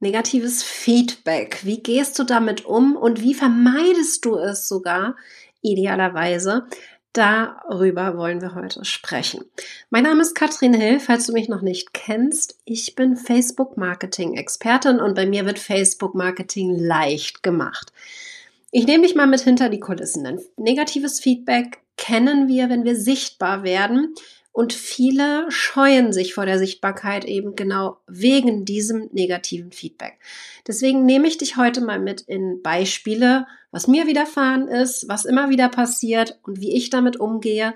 negatives 0.00 0.62
Feedback. 0.62 1.60
Wie 1.64 1.82
gehst 1.82 2.18
du 2.18 2.24
damit 2.24 2.64
um 2.64 2.96
und 2.96 3.20
wie 3.20 3.34
vermeidest 3.34 4.24
du 4.24 4.36
es 4.36 4.68
sogar 4.68 5.16
idealerweise? 5.62 6.66
Darüber 7.12 8.16
wollen 8.16 8.40
wir 8.40 8.54
heute 8.54 8.84
sprechen. 8.84 9.44
Mein 9.90 10.04
Name 10.04 10.22
ist 10.22 10.34
Katrin 10.34 10.74
Hill, 10.74 11.00
falls 11.00 11.26
du 11.26 11.32
mich 11.32 11.48
noch 11.48 11.62
nicht 11.62 11.92
kennst. 11.92 12.58
Ich 12.64 12.94
bin 12.94 13.16
Facebook 13.16 13.76
Marketing 13.76 14.36
Expertin 14.36 15.00
und 15.00 15.14
bei 15.14 15.26
mir 15.26 15.44
wird 15.46 15.58
Facebook 15.58 16.14
Marketing 16.14 16.78
leicht 16.78 17.42
gemacht. 17.42 17.92
Ich 18.70 18.86
nehme 18.86 19.04
dich 19.04 19.14
mal 19.14 19.26
mit 19.26 19.40
hinter 19.40 19.70
die 19.70 19.80
Kulissen, 19.80 20.24
denn 20.24 20.40
negatives 20.56 21.20
Feedback 21.20 21.80
kennen 21.96 22.46
wir, 22.46 22.68
wenn 22.68 22.84
wir 22.84 22.94
sichtbar 22.94 23.64
werden 23.64 24.14
und 24.58 24.72
viele 24.72 25.48
scheuen 25.52 26.12
sich 26.12 26.34
vor 26.34 26.44
der 26.44 26.58
Sichtbarkeit 26.58 27.24
eben 27.24 27.54
genau 27.54 27.98
wegen 28.08 28.64
diesem 28.64 29.08
negativen 29.12 29.70
Feedback. 29.70 30.18
Deswegen 30.66 31.06
nehme 31.06 31.28
ich 31.28 31.38
dich 31.38 31.56
heute 31.56 31.80
mal 31.80 32.00
mit 32.00 32.22
in 32.22 32.60
Beispiele, 32.60 33.46
was 33.70 33.86
mir 33.86 34.08
widerfahren 34.08 34.66
ist, 34.66 35.08
was 35.08 35.26
immer 35.26 35.48
wieder 35.48 35.68
passiert 35.68 36.40
und 36.42 36.60
wie 36.60 36.74
ich 36.74 36.90
damit 36.90 37.20
umgehe 37.20 37.72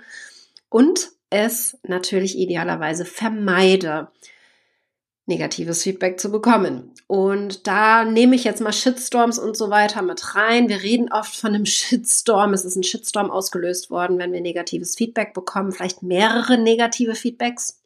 und 0.71 1.13
es 1.31 1.79
natürlich 1.85 2.37
idealerweise 2.37 3.05
vermeide 3.05 4.09
negatives 5.27 5.83
Feedback 5.83 6.19
zu 6.21 6.31
bekommen. 6.33 6.93
Und 7.07 7.67
da 7.67 8.05
nehme 8.05 8.35
ich 8.35 8.45
jetzt 8.45 8.61
mal 8.61 8.73
Shitstorms 8.73 9.39
und 9.39 9.57
so 9.57 9.71
weiter 9.71 10.03
mit 10.03 10.35
rein. 10.35 10.69
Wir 10.69 10.83
reden 10.83 11.13
oft 11.13 11.37
von 11.37 11.55
einem 11.55 11.67
Shitstorm. 11.67 12.53
Es 12.53 12.65
ist 12.65 12.77
ein 12.77 12.83
Shitstorm 12.83 13.31
ausgelöst 13.31 13.91
worden, 13.91 14.19
wenn 14.19 14.33
wir 14.33 14.41
negatives 14.41 14.97
Feedback 14.97 15.33
bekommen, 15.33 15.73
vielleicht 15.73 16.03
mehrere 16.03 16.59
negative 16.59 17.15
Feedbacks. 17.15 17.81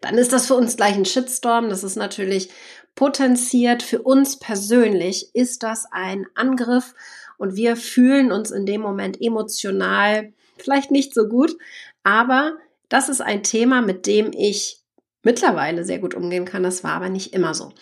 Dann 0.00 0.18
ist 0.18 0.32
das 0.32 0.46
für 0.46 0.54
uns 0.54 0.76
gleich 0.76 0.94
ein 0.94 1.06
Shitstorm. 1.06 1.70
Das 1.70 1.82
ist 1.82 1.96
natürlich 1.96 2.50
potenziert. 2.94 3.82
Für 3.82 4.02
uns 4.02 4.38
persönlich 4.38 5.34
ist 5.34 5.62
das 5.62 5.86
ein 5.90 6.26
Angriff 6.34 6.94
und 7.38 7.56
wir 7.56 7.76
fühlen 7.76 8.32
uns 8.32 8.50
in 8.50 8.66
dem 8.66 8.82
Moment 8.82 9.20
emotional 9.20 10.32
vielleicht 10.58 10.90
nicht 10.90 11.14
so 11.14 11.28
gut. 11.28 11.56
Aber 12.02 12.56
das 12.88 13.08
ist 13.08 13.20
ein 13.20 13.42
Thema, 13.42 13.82
mit 13.82 14.06
dem 14.06 14.32
ich 14.32 14.82
mittlerweile 15.26 15.84
sehr 15.84 15.98
gut 15.98 16.14
umgehen 16.14 16.44
kann. 16.44 16.62
Das 16.62 16.84
war 16.84 16.92
aber 16.92 17.10
nicht 17.10 17.34
immer 17.34 17.52
so. 17.52 17.72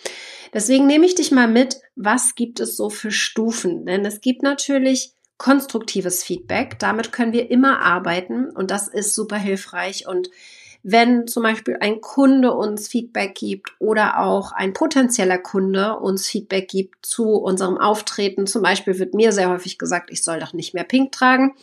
Deswegen 0.51 0.87
nehme 0.87 1.05
ich 1.05 1.13
dich 1.15 1.31
mal 1.31 1.47
mit, 1.47 1.77
was 1.95 2.33
gibt 2.33 2.59
es 2.59 2.75
so 2.75 2.89
für 2.89 3.11
Stufen? 3.11 3.85
Denn 3.85 4.03
es 4.03 4.19
gibt 4.19 4.41
natürlich 4.41 5.13
konstruktives 5.37 6.23
Feedback. 6.23 6.79
Damit 6.79 7.11
können 7.11 7.33
wir 7.33 7.51
immer 7.51 7.81
arbeiten 7.81 8.49
und 8.49 8.71
das 8.71 8.87
ist 8.87 9.13
super 9.13 9.37
hilfreich 9.37 10.07
und 10.07 10.29
wenn 10.87 11.25
zum 11.25 11.41
Beispiel 11.41 11.77
ein 11.79 11.99
Kunde 11.99 12.53
uns 12.53 12.87
Feedback 12.87 13.33
gibt 13.33 13.71
oder 13.79 14.19
auch 14.19 14.51
ein 14.51 14.73
potenzieller 14.73 15.39
Kunde 15.39 15.97
uns 15.97 16.27
Feedback 16.27 16.67
gibt 16.67 17.03
zu 17.03 17.37
unserem 17.37 17.79
Auftreten, 17.79 18.45
zum 18.45 18.61
Beispiel 18.61 18.99
wird 18.99 19.15
mir 19.15 19.31
sehr 19.31 19.49
häufig 19.49 19.79
gesagt, 19.79 20.11
ich 20.11 20.21
soll 20.21 20.39
doch 20.39 20.53
nicht 20.53 20.75
mehr 20.75 20.83
Pink 20.83 21.11
tragen, 21.11 21.55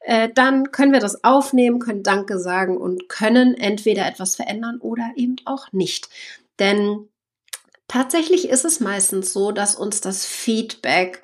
äh, 0.00 0.28
dann 0.34 0.70
können 0.70 0.92
wir 0.92 1.00
das 1.00 1.24
aufnehmen, 1.24 1.78
können 1.78 2.02
Danke 2.02 2.38
sagen 2.38 2.76
und 2.76 3.08
können 3.08 3.54
entweder 3.54 4.06
etwas 4.06 4.36
verändern 4.36 4.80
oder 4.80 5.12
eben 5.16 5.36
auch 5.46 5.72
nicht. 5.72 6.10
Denn 6.58 7.08
tatsächlich 7.88 8.50
ist 8.50 8.66
es 8.66 8.80
meistens 8.80 9.32
so, 9.32 9.50
dass 9.50 9.76
uns 9.76 10.02
das 10.02 10.26
Feedback 10.26 11.22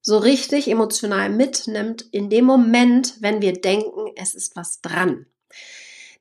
so 0.00 0.18
richtig 0.18 0.68
emotional 0.68 1.30
mitnimmt 1.30 2.06
in 2.10 2.28
dem 2.28 2.44
Moment, 2.44 3.18
wenn 3.20 3.40
wir 3.40 3.52
denken, 3.52 4.10
es 4.16 4.34
ist 4.34 4.56
was 4.56 4.80
dran. 4.80 5.26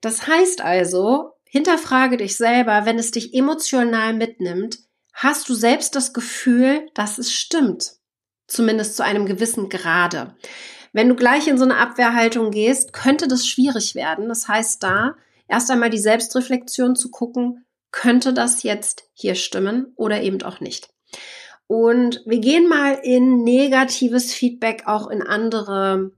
Das 0.02 0.28
heißt 0.28 0.62
also, 0.62 1.32
hinterfrage 1.46 2.18
dich 2.18 2.36
selber, 2.36 2.86
wenn 2.86 3.00
es 3.00 3.12
dich 3.12 3.34
emotional 3.34 4.14
mitnimmt, 4.14 4.80
hast 5.14 5.48
du 5.50 5.54
selbst 5.54 5.96
das 5.96 6.14
Gefühl, 6.14 6.88
dass 6.94 7.18
es 7.18 7.32
stimmt. 7.32 7.94
Zumindest 8.48 8.98
zu 8.98 9.04
einem 9.04 9.26
gewissen 9.26 9.70
Grade. 9.70 10.36
Wenn 10.94 11.08
du 11.08 11.16
gleich 11.16 11.48
in 11.48 11.58
so 11.58 11.64
eine 11.64 11.78
Abwehrhaltung 11.78 12.52
gehst, 12.52 12.92
könnte 12.92 13.28
das 13.28 13.48
schwierig 13.48 13.96
werden. 13.96 14.28
Das 14.28 14.48
heißt 14.48 14.84
da, 14.84 15.16
erst 15.48 15.72
einmal 15.72 15.90
die 15.90 16.00
Selbstreflexion 16.00 16.96
zu 16.96 17.12
gucken, 17.12 17.66
könnte 17.92 18.34
das 18.34 18.64
jetzt 18.64 19.04
hier 19.14 19.36
stimmen 19.36 19.94
oder 19.96 20.22
eben 20.22 20.42
auch 20.44 20.60
nicht. 20.60 20.90
Und 21.68 22.22
wir 22.26 22.40
gehen 22.40 22.68
mal 22.68 23.00
in 23.04 23.44
negatives 23.44 24.34
Feedback 24.34 24.84
auch 24.88 25.10
in 25.10 25.22
andere 25.22 26.12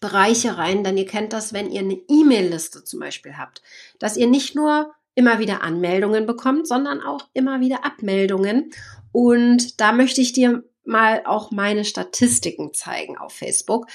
Bereiche 0.00 0.56
rein, 0.56 0.82
denn 0.82 0.96
ihr 0.96 1.06
kennt 1.06 1.32
das, 1.32 1.52
wenn 1.52 1.70
ihr 1.70 1.80
eine 1.80 2.00
E-Mail-Liste 2.08 2.84
zum 2.84 3.00
Beispiel 3.00 3.36
habt, 3.36 3.62
dass 3.98 4.16
ihr 4.16 4.26
nicht 4.26 4.54
nur 4.54 4.94
immer 5.14 5.38
wieder 5.38 5.62
Anmeldungen 5.62 6.26
bekommt, 6.26 6.66
sondern 6.66 7.02
auch 7.02 7.28
immer 7.34 7.60
wieder 7.60 7.84
Abmeldungen. 7.84 8.70
Und 9.12 9.80
da 9.80 9.92
möchte 9.92 10.20
ich 10.20 10.32
dir 10.32 10.64
mal 10.84 11.22
auch 11.26 11.50
meine 11.50 11.84
Statistiken 11.84 12.72
zeigen 12.72 13.18
auf 13.18 13.32
Facebook. 13.32 13.86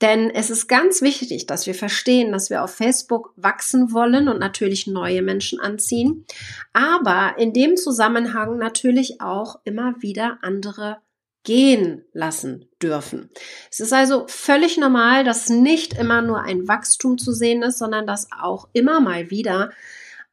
Denn 0.00 0.30
es 0.30 0.48
ist 0.48 0.66
ganz 0.66 1.02
wichtig, 1.02 1.46
dass 1.46 1.66
wir 1.66 1.74
verstehen, 1.74 2.32
dass 2.32 2.48
wir 2.48 2.64
auf 2.64 2.74
Facebook 2.74 3.34
wachsen 3.36 3.92
wollen 3.92 4.28
und 4.28 4.38
natürlich 4.38 4.86
neue 4.86 5.20
Menschen 5.20 5.60
anziehen, 5.60 6.24
aber 6.72 7.34
in 7.36 7.52
dem 7.52 7.76
Zusammenhang 7.76 8.56
natürlich 8.56 9.20
auch 9.20 9.60
immer 9.64 9.96
wieder 10.00 10.38
andere 10.40 10.98
gehen 11.42 12.04
lassen 12.12 12.68
dürfen. 12.82 13.30
Es 13.70 13.80
ist 13.80 13.92
also 13.92 14.24
völlig 14.28 14.76
normal, 14.76 15.24
dass 15.24 15.48
nicht 15.48 15.94
immer 15.94 16.22
nur 16.22 16.42
ein 16.42 16.68
Wachstum 16.68 17.18
zu 17.18 17.32
sehen 17.32 17.62
ist, 17.62 17.78
sondern 17.78 18.06
dass 18.06 18.28
auch 18.32 18.68
immer 18.72 19.00
mal 19.00 19.30
wieder 19.30 19.70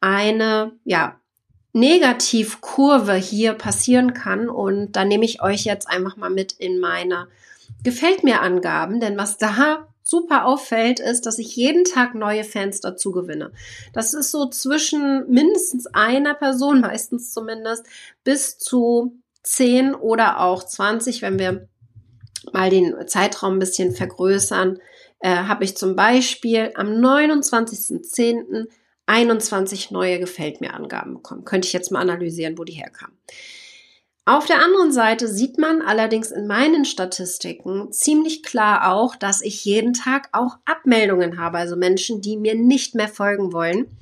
eine, 0.01 0.73
ja, 0.83 1.19
Negativkurve 1.73 3.13
hier 3.13 3.53
passieren 3.53 4.13
kann. 4.13 4.49
Und 4.49 4.93
da 4.93 5.05
nehme 5.05 5.25
ich 5.25 5.41
euch 5.41 5.63
jetzt 5.63 5.87
einfach 5.87 6.17
mal 6.17 6.29
mit 6.29 6.53
in 6.53 6.79
meine 6.79 7.27
Gefällt 7.83 8.23
mir 8.23 8.41
Angaben, 8.41 8.99
denn 8.99 9.17
was 9.17 9.37
da 9.37 9.87
super 10.01 10.45
auffällt, 10.45 10.99
ist, 10.99 11.25
dass 11.25 11.37
ich 11.37 11.55
jeden 11.55 11.83
Tag 11.83 12.15
neue 12.15 12.43
Fans 12.43 12.79
dazu 12.79 13.11
gewinne. 13.11 13.51
Das 13.93 14.13
ist 14.13 14.31
so 14.31 14.47
zwischen 14.49 15.29
mindestens 15.29 15.85
einer 15.87 16.33
Person, 16.33 16.81
meistens 16.81 17.33
zumindest, 17.33 17.85
bis 18.23 18.57
zu 18.57 19.19
10 19.47 19.95
oder 19.95 20.41
auch 20.41 20.63
20, 20.63 21.21
wenn 21.21 21.39
wir 21.39 21.67
mal 22.53 22.69
den 22.69 22.95
Zeitraum 23.07 23.55
ein 23.55 23.59
bisschen 23.59 23.93
vergrößern, 23.93 24.79
äh, 25.19 25.29
habe 25.29 25.63
ich 25.63 25.77
zum 25.77 25.95
Beispiel 25.95 26.71
am 26.75 26.87
29.10. 26.87 28.67
21 29.09 29.91
neue 29.91 30.19
Gefällt 30.19 30.59
mir 30.59 30.73
Angaben 30.73 31.15
bekommen. 31.15 31.45
Könnte 31.45 31.65
ich 31.65 31.73
jetzt 31.73 31.91
mal 31.91 32.01
analysieren, 32.01 32.57
wo 32.57 32.65
die 32.65 32.73
herkamen. 32.73 33.17
Auf 34.25 34.45
der 34.45 34.61
anderen 34.61 34.91
Seite 34.91 35.29
sieht 35.29 35.57
man 35.57 35.81
allerdings 35.81 36.31
in 36.31 36.47
meinen 36.47 36.83
Statistiken 36.83 37.93
ziemlich 37.93 38.43
klar 38.43 38.91
auch, 38.91 39.15
dass 39.15 39.41
ich 39.41 39.63
jeden 39.63 39.93
Tag 39.93 40.27
auch 40.33 40.57
Abmeldungen 40.65 41.39
habe, 41.39 41.57
also 41.57 41.77
Menschen, 41.77 42.19
die 42.19 42.35
mir 42.35 42.53
nicht 42.53 42.93
mehr 42.93 43.07
folgen 43.07 43.53
wollen. 43.53 43.97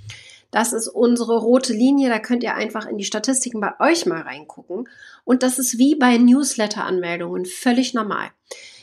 Das 0.56 0.72
ist 0.72 0.88
unsere 0.88 1.38
rote 1.38 1.74
Linie. 1.74 2.08
Da 2.08 2.18
könnt 2.18 2.42
ihr 2.42 2.56
einfach 2.56 2.86
in 2.86 2.98
die 2.98 3.04
Statistiken 3.04 3.60
bei 3.60 3.74
euch 3.82 4.06
mal 4.06 4.22
reingucken. 4.22 4.88
Und 5.26 5.44
das 5.44 5.60
ist 5.60 5.78
wie 5.78 5.96
bei 5.96 6.18
Newsletter-Anmeldungen 6.18 7.46
völlig 7.46 7.94
normal. 7.94 8.30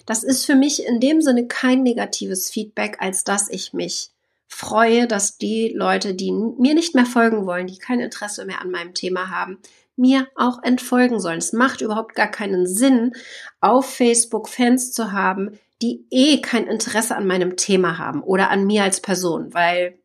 Das 0.04 0.22
ist 0.22 0.44
für 0.44 0.54
mich 0.54 0.84
in 0.84 1.00
dem 1.00 1.22
Sinne 1.22 1.46
kein 1.46 1.82
negatives 1.82 2.50
Feedback, 2.50 2.98
als 3.00 3.24
dass 3.24 3.48
ich 3.48 3.72
mich 3.72 4.10
freue, 4.48 5.06
dass 5.06 5.38
die 5.38 5.72
Leute, 5.74 6.12
die 6.12 6.30
mir 6.30 6.74
nicht 6.74 6.94
mehr 6.94 7.06
folgen 7.06 7.46
wollen, 7.46 7.68
die 7.68 7.78
kein 7.78 8.00
Interesse 8.00 8.44
mehr 8.44 8.60
an 8.60 8.70
meinem 8.70 8.92
Thema 8.92 9.30
haben, 9.30 9.58
mir 9.96 10.28
auch 10.36 10.62
entfolgen 10.62 11.20
sollen. 11.20 11.38
Es 11.38 11.54
macht 11.54 11.80
überhaupt 11.80 12.14
gar 12.14 12.30
keinen 12.30 12.66
Sinn, 12.66 13.14
auf 13.62 13.86
Facebook 13.86 14.50
Fans 14.50 14.92
zu 14.92 15.12
haben, 15.12 15.58
die 15.80 16.04
eh 16.10 16.42
kein 16.42 16.66
Interesse 16.66 17.16
an 17.16 17.26
meinem 17.26 17.56
Thema 17.56 17.96
haben 17.96 18.22
oder 18.22 18.50
an 18.50 18.66
mir 18.66 18.82
als 18.82 19.00
Person, 19.00 19.54
weil 19.54 19.98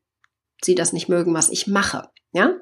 sie 0.63 0.75
das 0.75 0.93
nicht 0.93 1.09
mögen, 1.09 1.33
was 1.33 1.49
ich 1.49 1.67
mache. 1.67 2.09
Ja? 2.31 2.55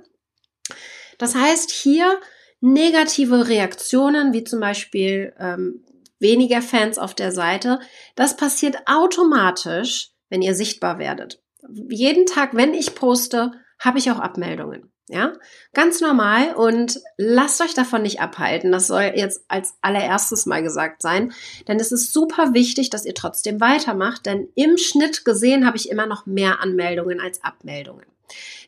Das 1.18 1.36
heißt, 1.36 1.72
hier 1.72 2.20
negative 2.62 3.48
Reaktionen, 3.48 4.34
wie 4.34 4.44
zum 4.44 4.60
Beispiel 4.60 5.34
ähm, 5.40 5.86
weniger 6.20 6.62
Fans 6.62 6.98
auf 6.98 7.14
der 7.14 7.32
Seite, 7.32 7.80
das 8.16 8.38
passiert 8.38 8.78
automatisch, 8.86 10.12
wenn 10.30 10.42
ihr 10.42 10.56
sichtbar 10.56 11.00
werdet. 11.00 11.42
Jeden 11.90 12.26
Tag, 12.26 12.56
wenn 12.56 12.74
ich 12.74 12.96
poste, 12.96 13.52
habe 13.80 13.98
ich 13.98 14.12
auch 14.12 14.20
Abmeldungen. 14.20 14.92
Ja, 15.08 15.34
ganz 15.74 16.02
normal 16.02 16.56
und 16.56 17.00
lasst 17.16 17.62
euch 17.62 17.76
davon 17.76 18.02
nicht 18.02 18.22
abhalten. 18.22 18.72
Das 18.72 18.88
soll 18.88 19.14
jetzt 19.16 19.46
als 19.48 19.76
allererstes 19.82 20.48
mal 20.48 20.64
gesagt 20.64 21.04
sein, 21.04 21.32
denn 21.68 21.80
es 21.80 21.92
ist 21.92 22.12
super 22.12 22.56
wichtig, 22.56 22.90
dass 22.90 23.06
ihr 23.06 23.14
trotzdem 23.14 23.62
weitermacht, 23.62 24.26
denn 24.26 24.48
im 24.56 24.78
Schnitt 24.80 25.24
gesehen 25.24 25.68
habe 25.68 25.78
ich 25.78 25.92
immer 25.92 26.08
noch 26.08 26.26
mehr 26.26 26.60
Anmeldungen 26.60 27.22
als 27.22 27.44
Abmeldungen. 27.44 28.06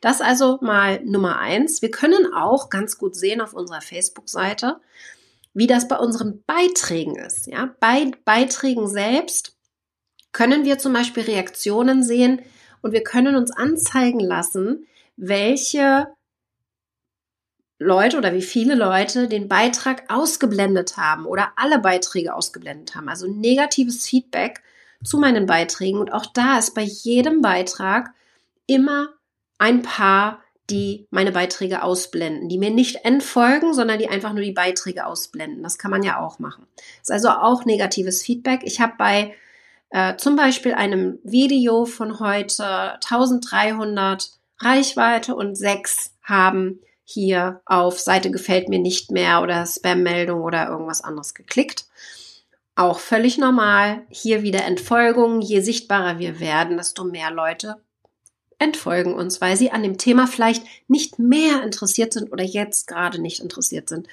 Das 0.00 0.20
also 0.20 0.58
mal 0.60 1.00
Nummer 1.04 1.40
eins. 1.40 1.82
Wir 1.82 1.90
können 1.90 2.32
auch 2.32 2.70
ganz 2.70 2.98
gut 2.98 3.16
sehen 3.16 3.40
auf 3.40 3.52
unserer 3.52 3.80
Facebook-Seite, 3.80 4.80
wie 5.54 5.66
das 5.66 5.88
bei 5.88 5.96
unseren 5.96 6.44
Beiträgen 6.46 7.16
ist. 7.16 7.48
Ja, 7.48 7.74
bei 7.80 8.12
Beiträgen 8.24 8.86
selbst 8.86 9.56
können 10.30 10.64
wir 10.64 10.78
zum 10.78 10.92
Beispiel 10.92 11.24
Reaktionen 11.24 12.04
sehen 12.04 12.42
und 12.80 12.92
wir 12.92 13.02
können 13.02 13.34
uns 13.34 13.50
anzeigen 13.50 14.20
lassen, 14.20 14.86
welche 15.16 16.06
Leute 17.78 18.18
oder 18.18 18.32
wie 18.32 18.42
viele 18.42 18.74
Leute 18.74 19.28
den 19.28 19.48
Beitrag 19.48 20.04
ausgeblendet 20.08 20.96
haben 20.96 21.26
oder 21.26 21.52
alle 21.56 21.78
Beiträge 21.78 22.34
ausgeblendet 22.34 22.94
haben. 22.94 23.08
Also 23.08 23.28
negatives 23.28 24.06
Feedback 24.06 24.62
zu 25.04 25.18
meinen 25.18 25.46
Beiträgen. 25.46 25.98
Und 25.98 26.12
auch 26.12 26.26
da 26.26 26.58
ist 26.58 26.74
bei 26.74 26.82
jedem 26.82 27.40
Beitrag 27.40 28.12
immer 28.66 29.10
ein 29.58 29.82
paar, 29.82 30.42
die 30.70 31.06
meine 31.10 31.32
Beiträge 31.32 31.82
ausblenden, 31.82 32.48
die 32.48 32.58
mir 32.58 32.70
nicht 32.70 33.04
entfolgen, 33.04 33.72
sondern 33.72 33.98
die 33.98 34.08
einfach 34.08 34.32
nur 34.32 34.42
die 34.42 34.52
Beiträge 34.52 35.06
ausblenden. 35.06 35.62
Das 35.62 35.78
kann 35.78 35.90
man 35.90 36.02
ja 36.02 36.20
auch 36.20 36.40
machen. 36.40 36.66
Das 36.76 37.08
ist 37.08 37.10
also 37.10 37.30
auch 37.30 37.64
negatives 37.64 38.22
Feedback. 38.22 38.60
Ich 38.64 38.80
habe 38.80 38.94
bei 38.98 39.34
äh, 39.90 40.16
zum 40.16 40.36
Beispiel 40.36 40.74
einem 40.74 41.18
Video 41.22 41.86
von 41.86 42.18
heute 42.20 42.94
1300 42.94 44.30
Reichweite 44.60 45.34
und 45.34 45.54
sechs 45.56 46.12
haben 46.22 46.80
hier 47.10 47.62
auf 47.64 47.98
Seite 47.98 48.30
gefällt 48.30 48.68
mir 48.68 48.78
nicht 48.78 49.10
mehr 49.10 49.40
oder 49.40 49.64
Spam-Meldung 49.64 50.42
oder 50.42 50.68
irgendwas 50.68 51.00
anderes 51.00 51.32
geklickt. 51.32 51.86
Auch 52.74 52.98
völlig 52.98 53.38
normal. 53.38 54.02
Hier 54.10 54.42
wieder 54.42 54.66
Entfolgung. 54.66 55.40
Je 55.40 55.60
sichtbarer 55.60 56.18
wir 56.18 56.38
werden, 56.38 56.76
desto 56.76 57.04
mehr 57.04 57.30
Leute 57.30 57.76
entfolgen 58.58 59.14
uns, 59.14 59.40
weil 59.40 59.56
sie 59.56 59.70
an 59.70 59.82
dem 59.82 59.96
Thema 59.96 60.26
vielleicht 60.26 60.64
nicht 60.86 61.18
mehr 61.18 61.62
interessiert 61.62 62.12
sind 62.12 62.30
oder 62.30 62.44
jetzt 62.44 62.86
gerade 62.86 63.22
nicht 63.22 63.40
interessiert 63.40 63.88
sind. 63.88 64.06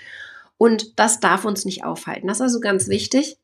Und 0.58 0.98
das 0.98 1.20
darf 1.20 1.44
uns 1.44 1.66
nicht 1.66 1.84
aufhalten. 1.84 2.30
Das 2.30 2.38
ist 2.38 2.44
also 2.44 2.62
ganz 2.62 2.88
wichtig. 2.88 3.38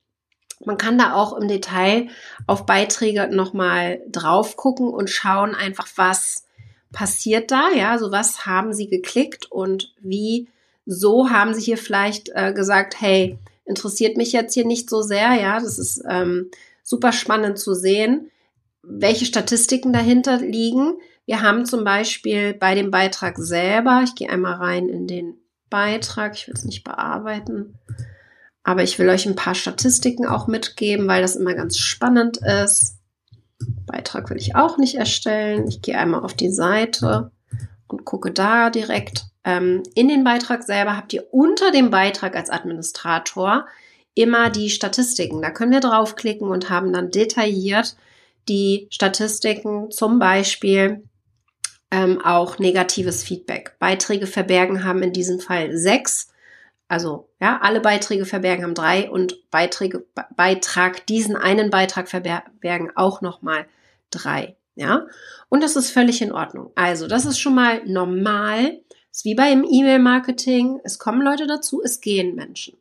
Man 0.63 0.77
kann 0.77 0.97
da 0.97 1.13
auch 1.13 1.33
im 1.33 1.49
Detail 1.49 2.07
auf 2.47 2.65
Beiträge 2.65 3.27
nochmal 3.27 4.01
drauf 4.07 4.55
gucken 4.55 4.87
und 4.87 5.09
schauen 5.09 5.55
einfach, 5.55 5.89
was 5.97 6.45
passiert 6.91 7.51
da? 7.51 7.69
Ja, 7.75 7.97
so 7.97 8.11
was 8.11 8.45
haben 8.45 8.73
Sie 8.73 8.87
geklickt 8.87 9.51
und 9.51 9.93
wie 9.99 10.47
so 10.85 11.29
haben 11.29 11.53
Sie 11.53 11.61
hier 11.61 11.77
vielleicht 11.77 12.29
äh, 12.33 12.53
gesagt, 12.53 12.99
hey, 12.99 13.37
interessiert 13.65 14.17
mich 14.17 14.31
jetzt 14.31 14.53
hier 14.53 14.65
nicht 14.65 14.89
so 14.89 15.01
sehr. 15.01 15.33
Ja, 15.33 15.59
das 15.59 15.79
ist 15.79 16.03
ähm, 16.09 16.51
super 16.83 17.11
spannend 17.11 17.59
zu 17.59 17.73
sehen, 17.73 18.31
welche 18.83 19.25
Statistiken 19.25 19.93
dahinter 19.93 20.37
liegen. 20.37 20.93
Wir 21.25 21.41
haben 21.41 21.65
zum 21.65 21.83
Beispiel 21.83 22.53
bei 22.53 22.75
dem 22.75 22.91
Beitrag 22.91 23.37
selber, 23.37 24.01
ich 24.03 24.15
gehe 24.15 24.29
einmal 24.29 24.55
rein 24.55 24.89
in 24.89 25.07
den 25.07 25.37
Beitrag, 25.69 26.35
ich 26.35 26.47
will 26.47 26.55
es 26.55 26.65
nicht 26.65 26.83
bearbeiten, 26.83 27.79
aber 28.63 28.83
ich 28.83 28.99
will 28.99 29.09
euch 29.09 29.25
ein 29.25 29.35
paar 29.35 29.55
Statistiken 29.55 30.25
auch 30.25 30.47
mitgeben, 30.47 31.07
weil 31.07 31.21
das 31.21 31.35
immer 31.35 31.53
ganz 31.53 31.77
spannend 31.77 32.37
ist. 32.37 32.97
Beitrag 33.85 34.29
will 34.29 34.37
ich 34.37 34.55
auch 34.55 34.77
nicht 34.77 34.95
erstellen. 34.95 35.67
Ich 35.67 35.81
gehe 35.81 35.97
einmal 35.97 36.23
auf 36.23 36.33
die 36.33 36.51
Seite 36.51 37.31
und 37.87 38.05
gucke 38.05 38.31
da 38.31 38.69
direkt. 38.69 39.25
Ähm, 39.43 39.83
in 39.95 40.07
den 40.07 40.23
Beitrag 40.23 40.63
selber 40.63 40.95
habt 40.95 41.13
ihr 41.13 41.25
unter 41.31 41.71
dem 41.71 41.89
Beitrag 41.89 42.35
als 42.35 42.49
Administrator 42.49 43.65
immer 44.13 44.49
die 44.49 44.69
Statistiken. 44.69 45.41
Da 45.41 45.51
können 45.51 45.71
wir 45.71 45.79
draufklicken 45.79 46.47
und 46.47 46.69
haben 46.69 46.93
dann 46.93 47.11
detailliert 47.11 47.95
die 48.47 48.87
Statistiken, 48.89 49.91
zum 49.91 50.19
Beispiel 50.19 51.03
ähm, 51.91 52.21
auch 52.21 52.59
negatives 52.59 53.23
Feedback. 53.23 53.75
Beiträge 53.79 54.27
verbergen 54.27 54.83
haben 54.83 55.03
in 55.03 55.13
diesem 55.13 55.39
Fall 55.39 55.77
sechs. 55.77 56.29
Also 56.87 57.29
ja, 57.41 57.59
alle 57.61 57.81
Beiträge 57.81 58.25
verbergen 58.25 58.63
haben 58.63 58.75
drei 58.75 59.09
und 59.09 59.49
Beiträge, 59.49 60.05
Beitrag, 60.37 61.07
diesen 61.07 61.35
einen 61.35 61.71
Beitrag 61.71 62.07
verbergen 62.07 62.91
auch 62.95 63.21
nochmal 63.21 63.65
drei. 64.11 64.55
Ja, 64.75 65.07
und 65.49 65.61
das 65.61 65.75
ist 65.75 65.89
völlig 65.89 66.21
in 66.21 66.31
Ordnung. 66.31 66.71
Also, 66.75 67.07
das 67.07 67.25
ist 67.25 67.39
schon 67.39 67.55
mal 67.55 67.83
normal. 67.85 68.79
ist 69.11 69.25
wie 69.25 69.35
beim 69.35 69.65
E-Mail-Marketing. 69.69 70.79
Es 70.83 70.99
kommen 70.99 71.23
Leute 71.23 71.47
dazu, 71.47 71.81
es 71.83 71.99
gehen 71.99 72.35
Menschen. 72.35 72.77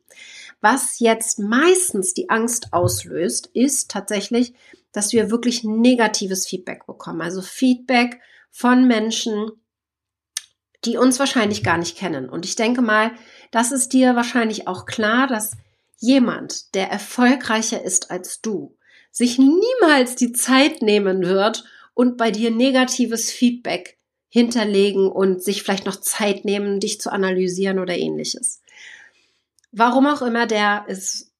Was 0.61 0.99
jetzt 0.99 1.39
meistens 1.39 2.13
die 2.13 2.29
Angst 2.29 2.71
auslöst, 2.71 3.47
ist 3.53 3.89
tatsächlich, 3.89 4.53
dass 4.91 5.11
wir 5.11 5.31
wirklich 5.31 5.63
negatives 5.63 6.45
Feedback 6.47 6.85
bekommen. 6.85 7.21
Also 7.21 7.41
Feedback 7.41 8.19
von 8.51 8.87
Menschen, 8.87 9.51
die 10.85 10.97
uns 10.97 11.19
wahrscheinlich 11.19 11.63
gar 11.63 11.77
nicht 11.77 11.97
kennen. 11.97 12.29
Und 12.29 12.45
ich 12.45 12.55
denke 12.55 12.81
mal, 12.81 13.11
das 13.51 13.71
ist 13.71 13.93
dir 13.93 14.15
wahrscheinlich 14.15 14.67
auch 14.67 14.85
klar, 14.85 15.27
dass 15.27 15.57
jemand, 15.99 16.73
der 16.73 16.89
erfolgreicher 16.89 17.83
ist 17.83 18.09
als 18.09 18.41
du, 18.41 18.75
sich 19.11 19.37
niemals 19.37 20.15
die 20.15 20.31
Zeit 20.31 20.81
nehmen 20.81 21.23
wird 21.23 21.65
und 21.93 22.17
bei 22.17 22.31
dir 22.31 22.49
negatives 22.49 23.29
Feedback 23.29 23.97
hinterlegen 24.29 25.11
und 25.11 25.43
sich 25.43 25.61
vielleicht 25.61 25.85
noch 25.85 25.97
Zeit 25.97 26.45
nehmen, 26.45 26.79
dich 26.79 27.01
zu 27.01 27.11
analysieren 27.11 27.79
oder 27.79 27.97
ähnliches. 27.97 28.61
Warum 29.73 30.07
auch 30.07 30.21
immer, 30.21 30.47
der 30.47 30.85
ist 30.87 31.31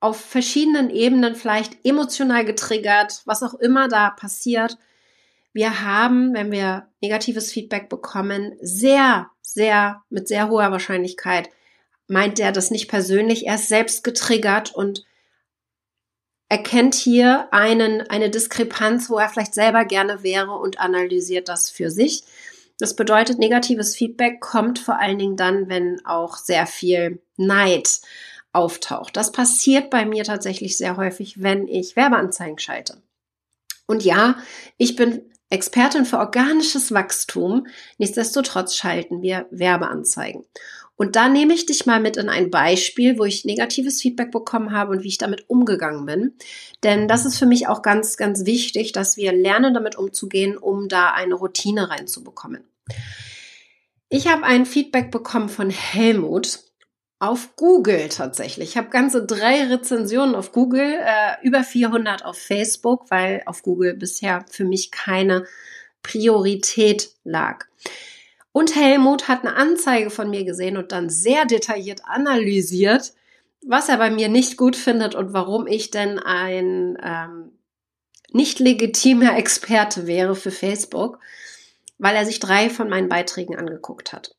auf 0.00 0.20
verschiedenen 0.20 0.90
Ebenen 0.90 1.34
vielleicht 1.34 1.84
emotional 1.84 2.44
getriggert, 2.44 3.22
was 3.24 3.42
auch 3.42 3.54
immer 3.54 3.88
da 3.88 4.10
passiert. 4.10 4.78
Wir 5.52 5.82
haben, 5.82 6.34
wenn 6.34 6.52
wir 6.52 6.86
negatives 7.00 7.50
Feedback 7.50 7.88
bekommen, 7.88 8.56
sehr 8.60 9.30
sehr, 9.54 10.02
mit 10.10 10.28
sehr 10.28 10.48
hoher 10.48 10.70
Wahrscheinlichkeit 10.70 11.50
meint 12.08 12.38
der 12.38 12.52
das 12.52 12.70
nicht 12.70 12.88
persönlich, 12.88 13.46
er 13.46 13.56
ist 13.56 13.68
selbst 13.68 14.02
getriggert 14.02 14.74
und 14.74 15.04
erkennt 16.48 16.94
hier 16.94 17.48
einen, 17.52 18.00
eine 18.02 18.30
Diskrepanz, 18.30 19.10
wo 19.10 19.18
er 19.18 19.28
vielleicht 19.28 19.54
selber 19.54 19.84
gerne 19.84 20.22
wäre 20.22 20.52
und 20.52 20.80
analysiert 20.80 21.48
das 21.48 21.68
für 21.68 21.90
sich. 21.90 22.24
Das 22.78 22.96
bedeutet, 22.96 23.38
negatives 23.38 23.94
Feedback 23.94 24.40
kommt 24.40 24.78
vor 24.78 24.98
allen 24.98 25.18
Dingen 25.18 25.36
dann, 25.36 25.68
wenn 25.68 26.04
auch 26.06 26.38
sehr 26.38 26.66
viel 26.66 27.20
Neid 27.36 28.00
auftaucht. 28.52 29.16
Das 29.16 29.30
passiert 29.30 29.90
bei 29.90 30.06
mir 30.06 30.24
tatsächlich 30.24 30.78
sehr 30.78 30.96
häufig, 30.96 31.42
wenn 31.42 31.68
ich 31.68 31.96
Werbeanzeigen 31.96 32.58
schalte. 32.58 33.02
Und 33.86 34.04
ja, 34.04 34.36
ich 34.78 34.96
bin 34.96 35.22
Expertin 35.50 36.04
für 36.04 36.18
organisches 36.18 36.92
Wachstum. 36.92 37.66
Nichtsdestotrotz 37.96 38.76
schalten 38.76 39.22
wir 39.22 39.46
Werbeanzeigen. 39.50 40.44
Und 40.96 41.14
da 41.14 41.28
nehme 41.28 41.54
ich 41.54 41.64
dich 41.64 41.86
mal 41.86 42.00
mit 42.00 42.16
in 42.16 42.28
ein 42.28 42.50
Beispiel, 42.50 43.18
wo 43.18 43.24
ich 43.24 43.44
negatives 43.44 44.02
Feedback 44.02 44.32
bekommen 44.32 44.72
habe 44.72 44.92
und 44.92 45.04
wie 45.04 45.08
ich 45.08 45.18
damit 45.18 45.48
umgegangen 45.48 46.06
bin. 46.06 46.34
Denn 46.82 47.06
das 47.06 47.24
ist 47.24 47.38
für 47.38 47.46
mich 47.46 47.68
auch 47.68 47.82
ganz, 47.82 48.16
ganz 48.16 48.46
wichtig, 48.46 48.90
dass 48.90 49.16
wir 49.16 49.32
lernen, 49.32 49.74
damit 49.74 49.96
umzugehen, 49.96 50.58
um 50.58 50.88
da 50.88 51.12
eine 51.12 51.34
Routine 51.34 51.88
reinzubekommen. 51.88 52.64
Ich 54.08 54.26
habe 54.26 54.42
ein 54.42 54.66
Feedback 54.66 55.12
bekommen 55.12 55.48
von 55.48 55.70
Helmut 55.70 56.67
auf 57.20 57.56
Google 57.56 58.08
tatsächlich. 58.08 58.70
Ich 58.70 58.76
habe 58.76 58.90
ganze 58.90 59.24
drei 59.26 59.64
Rezensionen 59.64 60.34
auf 60.34 60.52
Google, 60.52 60.98
äh, 61.00 61.34
über 61.42 61.64
400 61.64 62.24
auf 62.24 62.38
Facebook, 62.38 63.10
weil 63.10 63.42
auf 63.46 63.62
Google 63.62 63.94
bisher 63.94 64.44
für 64.50 64.64
mich 64.64 64.90
keine 64.90 65.44
Priorität 66.02 67.10
lag. 67.24 67.66
Und 68.52 68.76
Helmut 68.76 69.28
hat 69.28 69.44
eine 69.44 69.56
Anzeige 69.56 70.10
von 70.10 70.30
mir 70.30 70.44
gesehen 70.44 70.76
und 70.76 70.92
dann 70.92 71.10
sehr 71.10 71.44
detailliert 71.44 72.02
analysiert, 72.04 73.12
was 73.66 73.88
er 73.88 73.98
bei 73.98 74.10
mir 74.10 74.28
nicht 74.28 74.56
gut 74.56 74.76
findet 74.76 75.14
und 75.14 75.32
warum 75.32 75.66
ich 75.66 75.90
denn 75.90 76.18
ein 76.18 76.96
ähm, 77.02 77.52
nicht 78.30 78.60
legitimer 78.60 79.36
Experte 79.36 80.06
wäre 80.06 80.36
für 80.36 80.50
Facebook, 80.50 81.18
weil 81.98 82.14
er 82.14 82.24
sich 82.24 82.40
drei 82.40 82.70
von 82.70 82.88
meinen 82.88 83.08
Beiträgen 83.08 83.56
angeguckt 83.56 84.12
hat. 84.12 84.37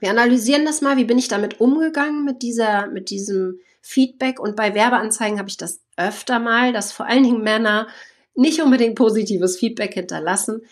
Wir 0.00 0.10
analysieren 0.10 0.64
das 0.64 0.80
mal, 0.80 0.96
wie 0.96 1.04
bin 1.04 1.18
ich 1.18 1.28
damit 1.28 1.60
umgegangen 1.60 2.24
mit 2.24 2.42
dieser, 2.42 2.86
mit 2.88 3.10
diesem 3.10 3.60
Feedback 3.82 4.40
und 4.40 4.56
bei 4.56 4.74
Werbeanzeigen 4.74 5.38
habe 5.38 5.48
ich 5.48 5.56
das 5.56 5.80
öfter 5.96 6.38
mal, 6.38 6.72
dass 6.72 6.92
vor 6.92 7.06
allen 7.06 7.22
Dingen 7.22 7.42
Männer 7.42 7.88
nicht 8.34 8.60
unbedingt 8.60 8.94
positives 8.94 9.58
Feedback 9.58 9.94
hinterlassen. 9.94 10.62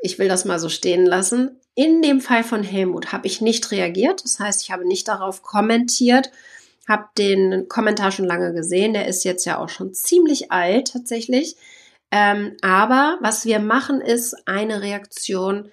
Ich 0.00 0.18
will 0.18 0.28
das 0.28 0.44
mal 0.44 0.58
so 0.58 0.68
stehen 0.68 1.06
lassen. 1.06 1.60
In 1.74 2.02
dem 2.02 2.20
Fall 2.20 2.44
von 2.44 2.62
Helmut 2.62 3.12
habe 3.12 3.26
ich 3.26 3.40
nicht 3.40 3.70
reagiert. 3.70 4.24
Das 4.24 4.38
heißt, 4.38 4.62
ich 4.62 4.70
habe 4.70 4.86
nicht 4.86 5.08
darauf 5.08 5.42
kommentiert, 5.42 6.30
habe 6.88 7.08
den 7.18 7.68
Kommentar 7.68 8.12
schon 8.12 8.26
lange 8.26 8.52
gesehen. 8.54 8.94
Der 8.94 9.08
ist 9.08 9.24
jetzt 9.24 9.44
ja 9.44 9.58
auch 9.58 9.68
schon 9.68 9.92
ziemlich 9.92 10.52
alt 10.52 10.92
tatsächlich. 10.92 11.56
Ähm, 12.10 12.56
aber 12.62 13.18
was 13.20 13.44
wir 13.44 13.58
machen, 13.58 14.00
ist 14.00 14.36
eine 14.46 14.82
Reaktion 14.82 15.72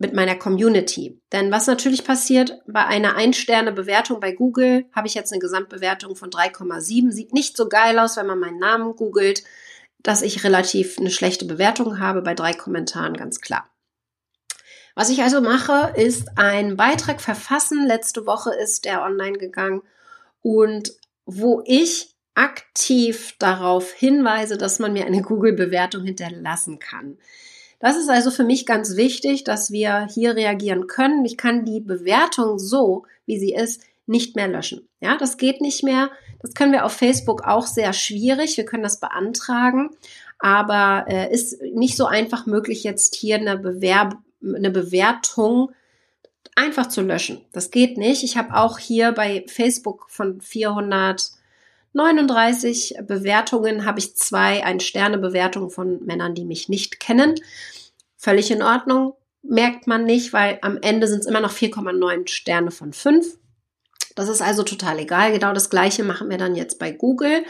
mit 0.00 0.14
meiner 0.14 0.34
Community. 0.34 1.20
Denn 1.30 1.52
was 1.52 1.66
natürlich 1.66 2.04
passiert, 2.04 2.58
bei 2.66 2.86
einer 2.86 3.16
Ein-Sterne-Bewertung 3.16 4.18
bei 4.18 4.32
Google 4.32 4.86
habe 4.94 5.06
ich 5.06 5.14
jetzt 5.14 5.30
eine 5.30 5.40
Gesamtbewertung 5.40 6.16
von 6.16 6.30
3,7. 6.30 7.12
Sieht 7.12 7.34
nicht 7.34 7.54
so 7.54 7.68
geil 7.68 7.98
aus, 7.98 8.16
wenn 8.16 8.26
man 8.26 8.38
meinen 8.38 8.58
Namen 8.58 8.96
googelt, 8.96 9.44
dass 10.02 10.22
ich 10.22 10.42
relativ 10.42 10.98
eine 10.98 11.10
schlechte 11.10 11.44
Bewertung 11.44 12.00
habe 12.00 12.22
bei 12.22 12.32
drei 12.34 12.54
Kommentaren, 12.54 13.14
ganz 13.14 13.42
klar. 13.42 13.68
Was 14.94 15.10
ich 15.10 15.22
also 15.22 15.42
mache, 15.42 15.92
ist 15.94 16.38
einen 16.38 16.78
Beitrag 16.78 17.20
verfassen. 17.20 17.86
Letzte 17.86 18.24
Woche 18.24 18.54
ist 18.54 18.86
der 18.86 19.02
online 19.02 19.36
gegangen 19.36 19.82
und 20.40 20.94
wo 21.26 21.62
ich 21.66 22.16
aktiv 22.34 23.34
darauf 23.38 23.92
hinweise, 23.92 24.56
dass 24.56 24.78
man 24.78 24.94
mir 24.94 25.04
eine 25.04 25.20
Google-Bewertung 25.20 26.04
hinterlassen 26.04 26.78
kann. 26.78 27.18
Das 27.80 27.96
ist 27.96 28.10
also 28.10 28.30
für 28.30 28.44
mich 28.44 28.66
ganz 28.66 28.94
wichtig, 28.96 29.42
dass 29.42 29.72
wir 29.72 30.06
hier 30.12 30.36
reagieren 30.36 30.86
können. 30.86 31.24
Ich 31.24 31.36
kann 31.36 31.64
die 31.64 31.80
Bewertung 31.80 32.58
so, 32.58 33.06
wie 33.26 33.38
sie 33.38 33.54
ist, 33.54 33.82
nicht 34.06 34.36
mehr 34.36 34.48
löschen. 34.48 34.86
Ja, 35.00 35.16
das 35.16 35.38
geht 35.38 35.60
nicht 35.60 35.82
mehr. 35.82 36.10
Das 36.40 36.54
können 36.54 36.72
wir 36.72 36.84
auf 36.84 36.92
Facebook 36.92 37.42
auch 37.42 37.66
sehr 37.66 37.92
schwierig. 37.92 38.56
Wir 38.56 38.64
können 38.64 38.82
das 38.82 39.00
beantragen, 39.00 39.90
aber 40.38 41.06
äh, 41.08 41.32
ist 41.32 41.60
nicht 41.62 41.96
so 41.96 42.06
einfach 42.06 42.46
möglich, 42.46 42.84
jetzt 42.84 43.14
hier 43.14 43.36
eine, 43.36 43.56
Bewerb 43.56 44.18
eine 44.42 44.70
Bewertung 44.70 45.70
einfach 46.54 46.88
zu 46.88 47.00
löschen. 47.00 47.40
Das 47.52 47.70
geht 47.70 47.96
nicht. 47.96 48.22
Ich 48.24 48.36
habe 48.36 48.54
auch 48.56 48.78
hier 48.78 49.12
bei 49.12 49.44
Facebook 49.48 50.10
von 50.10 50.40
439 51.92 52.98
Bewertungen 53.06 53.84
habe 53.84 53.98
ich 53.98 54.16
zwei 54.16 54.64
Ein-Sterne-Bewertungen 54.64 55.70
von 55.70 56.04
Männern, 56.04 56.34
die 56.34 56.44
mich 56.44 56.68
nicht 56.68 57.00
kennen. 57.00 57.34
Völlig 58.16 58.50
in 58.50 58.62
Ordnung. 58.62 59.14
Merkt 59.42 59.86
man 59.86 60.04
nicht, 60.04 60.32
weil 60.32 60.58
am 60.62 60.78
Ende 60.82 61.06
sind 61.06 61.20
es 61.20 61.26
immer 61.26 61.40
noch 61.40 61.52
4,9 61.52 62.28
Sterne 62.28 62.70
von 62.70 62.92
5. 62.92 63.38
Das 64.14 64.28
ist 64.28 64.42
also 64.42 64.62
total 64.62 64.98
egal. 64.98 65.32
Genau 65.32 65.52
das 65.52 65.70
gleiche 65.70 66.04
machen 66.04 66.28
wir 66.28 66.38
dann 66.38 66.54
jetzt 66.54 66.78
bei 66.78 66.92
Google. 66.92 67.44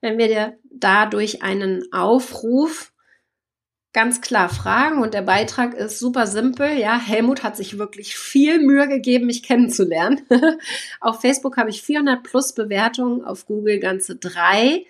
Wenn 0.00 0.18
wir 0.18 0.28
dir 0.28 0.58
dadurch 0.70 1.42
einen 1.42 1.92
Aufruf 1.92 2.93
ganz 3.94 4.20
klar 4.20 4.48
fragen 4.48 5.00
und 5.00 5.14
der 5.14 5.22
Beitrag 5.22 5.72
ist 5.72 6.00
super 6.00 6.26
simpel. 6.26 6.76
Ja, 6.76 6.98
Helmut 6.98 7.42
hat 7.42 7.56
sich 7.56 7.78
wirklich 7.78 8.16
viel 8.16 8.58
Mühe 8.58 8.88
gegeben, 8.88 9.26
mich 9.26 9.44
kennenzulernen. 9.44 10.20
auf 11.00 11.20
Facebook 11.20 11.56
habe 11.56 11.70
ich 11.70 11.80
400 11.80 12.22
plus 12.22 12.52
Bewertungen, 12.52 13.24
auf 13.24 13.46
Google 13.46 13.78
ganze 13.78 14.16
drei. 14.16 14.84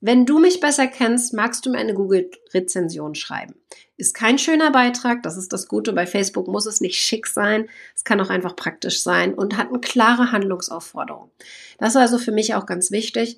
Wenn 0.00 0.26
du 0.26 0.40
mich 0.40 0.60
besser 0.60 0.88
kennst, 0.88 1.32
magst 1.32 1.64
du 1.64 1.70
mir 1.70 1.78
eine 1.78 1.94
Google-Rezension 1.94 3.14
schreiben. 3.14 3.54
Ist 3.96 4.14
kein 4.14 4.38
schöner 4.38 4.72
Beitrag, 4.72 5.22
das 5.22 5.36
ist 5.36 5.52
das 5.52 5.68
Gute. 5.68 5.92
Bei 5.92 6.06
Facebook 6.06 6.48
muss 6.48 6.66
es 6.66 6.80
nicht 6.80 7.00
schick 7.00 7.28
sein, 7.28 7.68
es 7.94 8.02
kann 8.02 8.20
auch 8.20 8.30
einfach 8.30 8.56
praktisch 8.56 9.02
sein 9.02 9.32
und 9.32 9.56
hat 9.56 9.68
eine 9.68 9.78
klare 9.78 10.32
Handlungsaufforderung. 10.32 11.30
Das 11.78 11.90
ist 11.90 11.96
also 11.96 12.18
für 12.18 12.32
mich 12.32 12.54
auch 12.54 12.66
ganz 12.66 12.90
wichtig. 12.90 13.36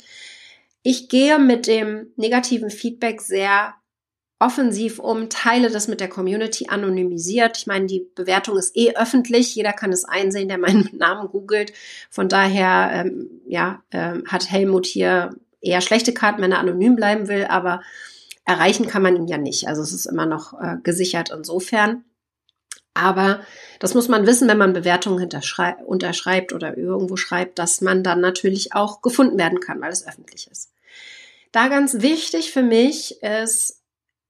Ich 0.82 1.08
gehe 1.08 1.38
mit 1.38 1.66
dem 1.66 2.12
negativen 2.16 2.70
Feedback 2.70 3.20
sehr 3.20 3.74
offensiv 4.42 4.98
um, 4.98 5.30
teile 5.30 5.70
das 5.70 5.88
mit 5.88 6.00
der 6.00 6.08
Community 6.08 6.66
anonymisiert. 6.68 7.56
Ich 7.58 7.66
meine, 7.66 7.86
die 7.86 8.06
Bewertung 8.14 8.58
ist 8.58 8.76
eh 8.76 8.94
öffentlich, 8.96 9.54
jeder 9.54 9.72
kann 9.72 9.92
es 9.92 10.04
einsehen, 10.04 10.48
der 10.48 10.58
meinen 10.58 10.88
Namen 10.96 11.28
googelt. 11.28 11.72
Von 12.10 12.28
daher, 12.28 12.90
ähm, 12.92 13.30
ja, 13.46 13.82
ähm, 13.92 14.24
hat 14.26 14.50
Helmut 14.50 14.86
hier 14.86 15.30
eher 15.60 15.80
schlechte 15.80 16.12
Karten, 16.12 16.42
wenn 16.42 16.52
er 16.52 16.58
anonym 16.58 16.96
bleiben 16.96 17.28
will, 17.28 17.44
aber 17.44 17.82
erreichen 18.44 18.88
kann 18.88 19.02
man 19.02 19.16
ihn 19.16 19.28
ja 19.28 19.38
nicht. 19.38 19.68
Also 19.68 19.82
es 19.82 19.92
ist 19.92 20.06
immer 20.06 20.26
noch 20.26 20.60
äh, 20.60 20.76
gesichert 20.82 21.30
insofern. 21.30 22.04
Aber 22.94 23.40
das 23.78 23.94
muss 23.94 24.08
man 24.08 24.26
wissen, 24.26 24.48
wenn 24.48 24.58
man 24.58 24.72
Bewertungen 24.72 25.30
unterschreibt 25.86 26.52
oder 26.52 26.76
irgendwo 26.76 27.16
schreibt, 27.16 27.58
dass 27.58 27.80
man 27.80 28.02
dann 28.02 28.20
natürlich 28.20 28.74
auch 28.74 29.00
gefunden 29.00 29.38
werden 29.38 29.60
kann, 29.60 29.80
weil 29.80 29.92
es 29.92 30.06
öffentlich 30.06 30.48
ist. 30.50 30.72
Da 31.52 31.68
ganz 31.68 32.00
wichtig 32.00 32.50
für 32.50 32.62
mich 32.62 33.22
ist, 33.22 33.81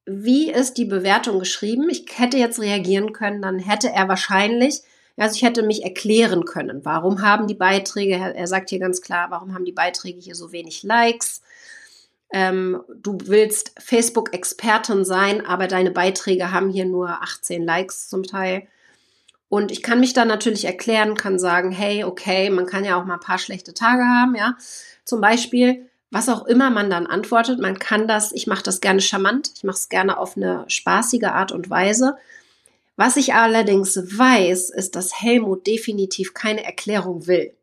wie 0.04 0.50
ist 0.50 0.74
die 0.74 0.84
Bewertung 0.84 1.38
geschrieben? 1.38 1.88
Ich 1.90 2.06
hätte 2.16 2.36
jetzt 2.36 2.60
reagieren 2.60 3.12
können, 3.12 3.42
dann 3.42 3.58
hätte 3.58 3.90
er 3.90 4.08
wahrscheinlich, 4.08 4.80
also 5.16 5.36
ich 5.36 5.42
hätte 5.42 5.62
mich 5.62 5.84
erklären 5.84 6.44
können, 6.44 6.84
warum 6.84 7.22
haben 7.22 7.46
die 7.46 7.54
Beiträge, 7.54 8.14
er 8.14 8.46
sagt 8.46 8.70
hier 8.70 8.80
ganz 8.80 9.00
klar, 9.00 9.30
warum 9.30 9.54
haben 9.54 9.64
die 9.64 9.72
Beiträge 9.72 10.20
hier 10.20 10.34
so 10.34 10.52
wenig 10.52 10.82
Likes? 10.82 11.42
Ähm, 12.32 12.82
du 12.94 13.18
willst 13.24 13.72
Facebook-Expertin 13.78 15.04
sein, 15.04 15.44
aber 15.44 15.68
deine 15.68 15.90
Beiträge 15.90 16.50
haben 16.50 16.70
hier 16.70 16.86
nur 16.86 17.22
18 17.22 17.62
Likes 17.62 18.08
zum 18.08 18.22
Teil. 18.22 18.66
Und 19.50 19.70
ich 19.70 19.82
kann 19.82 20.00
mich 20.00 20.14
dann 20.14 20.28
natürlich 20.28 20.64
erklären, 20.64 21.14
kann 21.14 21.38
sagen, 21.38 21.72
hey, 21.72 22.04
okay, 22.04 22.48
man 22.48 22.64
kann 22.64 22.86
ja 22.86 22.98
auch 22.98 23.04
mal 23.04 23.14
ein 23.14 23.20
paar 23.20 23.38
schlechte 23.38 23.74
Tage 23.74 24.02
haben, 24.02 24.34
ja. 24.34 24.56
Zum 25.04 25.20
Beispiel, 25.20 25.90
was 26.12 26.28
auch 26.28 26.44
immer 26.44 26.70
man 26.70 26.90
dann 26.90 27.06
antwortet, 27.06 27.58
man 27.58 27.78
kann 27.78 28.06
das, 28.06 28.32
ich 28.32 28.46
mache 28.46 28.62
das 28.62 28.82
gerne 28.82 29.00
charmant, 29.00 29.50
ich 29.56 29.64
mache 29.64 29.78
es 29.78 29.88
gerne 29.88 30.18
auf 30.18 30.36
eine 30.36 30.64
spaßige 30.68 31.24
Art 31.24 31.52
und 31.52 31.70
Weise. 31.70 32.16
Was 32.96 33.16
ich 33.16 33.32
allerdings 33.32 33.96
weiß, 33.96 34.68
ist, 34.68 34.94
dass 34.94 35.22
Helmut 35.22 35.66
definitiv 35.66 36.34
keine 36.34 36.64
Erklärung 36.64 37.26
will. 37.26 37.54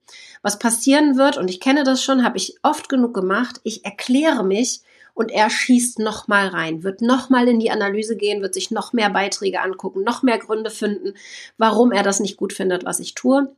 Was 0.41 0.58
passieren 0.58 1.15
wird, 1.15 1.38
und 1.38 1.48
ich 1.48 1.60
kenne 1.60 1.84
das 1.84 2.03
schon, 2.03 2.24
habe 2.24 2.38
ich 2.38 2.56
oft 2.63 2.89
genug 2.89 3.13
gemacht, 3.13 3.62
ich 3.63 3.86
erkläre 3.86 4.44
mich 4.44 4.82
und 5.13 5.29
er 5.29 5.51
schießt 5.51 6.00
nochmal 6.00 6.48
rein, 6.48 6.82
wird 6.82 7.01
nochmal 7.01 7.48
in 7.48 7.60
die 7.60 7.70
Analyse 7.70 8.18
gehen, 8.18 8.41
wird 8.41 8.56
sich 8.56 8.72
noch 8.72 8.94
mehr 8.94 9.12
Beiträge 9.12 9.62
angucken, 9.62 10.03
noch 10.03 10.24
mehr 10.24 10.39
Gründe 10.39 10.72
finden, 10.72 11.13
warum 11.60 11.91
er 11.91 12.01
das 12.01 12.20
nicht 12.20 12.36
gut 12.36 12.53
findet, 12.53 12.84
was 12.84 13.00
ich 13.00 13.13
tue. 13.13 13.56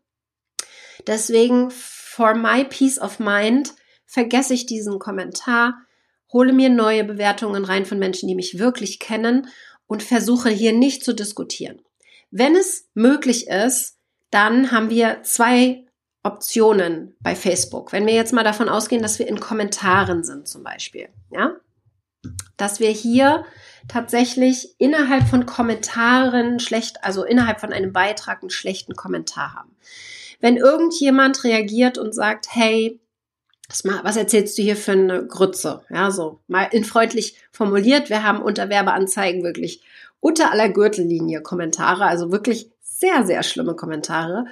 Deswegen, 1.07 1.71
for 1.71 2.35
my 2.35 2.65
peace 2.65 2.99
of 2.99 3.19
mind, 3.19 3.73
vergesse 4.11 4.53
ich 4.53 4.65
diesen 4.65 4.99
Kommentar, 4.99 5.85
hole 6.33 6.51
mir 6.51 6.69
neue 6.69 7.05
Bewertungen 7.05 7.63
rein 7.63 7.85
von 7.85 7.97
Menschen, 7.97 8.27
die 8.27 8.35
mich 8.35 8.59
wirklich 8.59 8.99
kennen 8.99 9.47
und 9.87 10.03
versuche 10.03 10.49
hier 10.49 10.73
nicht 10.73 11.05
zu 11.05 11.13
diskutieren. 11.13 11.81
Wenn 12.29 12.57
es 12.57 12.89
möglich 12.93 13.47
ist, 13.47 13.95
dann 14.29 14.71
haben 14.71 14.89
wir 14.89 15.23
zwei 15.23 15.85
Optionen 16.23 17.15
bei 17.21 17.35
Facebook. 17.35 17.93
Wenn 17.93 18.05
wir 18.05 18.13
jetzt 18.13 18.33
mal 18.33 18.43
davon 18.43 18.67
ausgehen, 18.67 19.01
dass 19.01 19.17
wir 19.17 19.29
in 19.29 19.39
Kommentaren 19.39 20.25
sind 20.25 20.45
zum 20.45 20.61
Beispiel, 20.61 21.07
ja, 21.29 21.55
dass 22.57 22.81
wir 22.81 22.89
hier 22.89 23.45
tatsächlich 23.87 24.75
innerhalb 24.77 25.25
von 25.29 25.45
Kommentaren 25.45 26.59
schlecht, 26.59 27.01
also 27.01 27.23
innerhalb 27.23 27.61
von 27.61 27.71
einem 27.71 27.93
Beitrag 27.93 28.41
einen 28.41 28.49
schlechten 28.49 28.93
Kommentar 28.93 29.53
haben. 29.53 29.73
Wenn 30.41 30.57
irgendjemand 30.57 31.45
reagiert 31.45 31.97
und 31.97 32.13
sagt, 32.13 32.47
hey, 32.53 32.99
was 34.03 34.17
erzählst 34.17 34.57
du 34.57 34.61
hier 34.61 34.75
für 34.75 34.91
eine 34.91 35.25
Grütze? 35.25 35.81
Ja, 35.89 36.11
so 36.11 36.39
mal 36.47 36.67
in 36.71 36.83
freundlich 36.83 37.37
formuliert. 37.51 38.09
Wir 38.09 38.23
haben 38.23 38.41
unter 38.41 38.69
Werbeanzeigen 38.69 39.43
wirklich 39.43 39.81
unter 40.19 40.51
aller 40.51 40.69
Gürtellinie 40.69 41.41
Kommentare, 41.41 42.05
also 42.05 42.31
wirklich 42.31 42.69
sehr, 42.81 43.25
sehr 43.25 43.43
schlimme 43.43 43.75
Kommentare. 43.75 44.45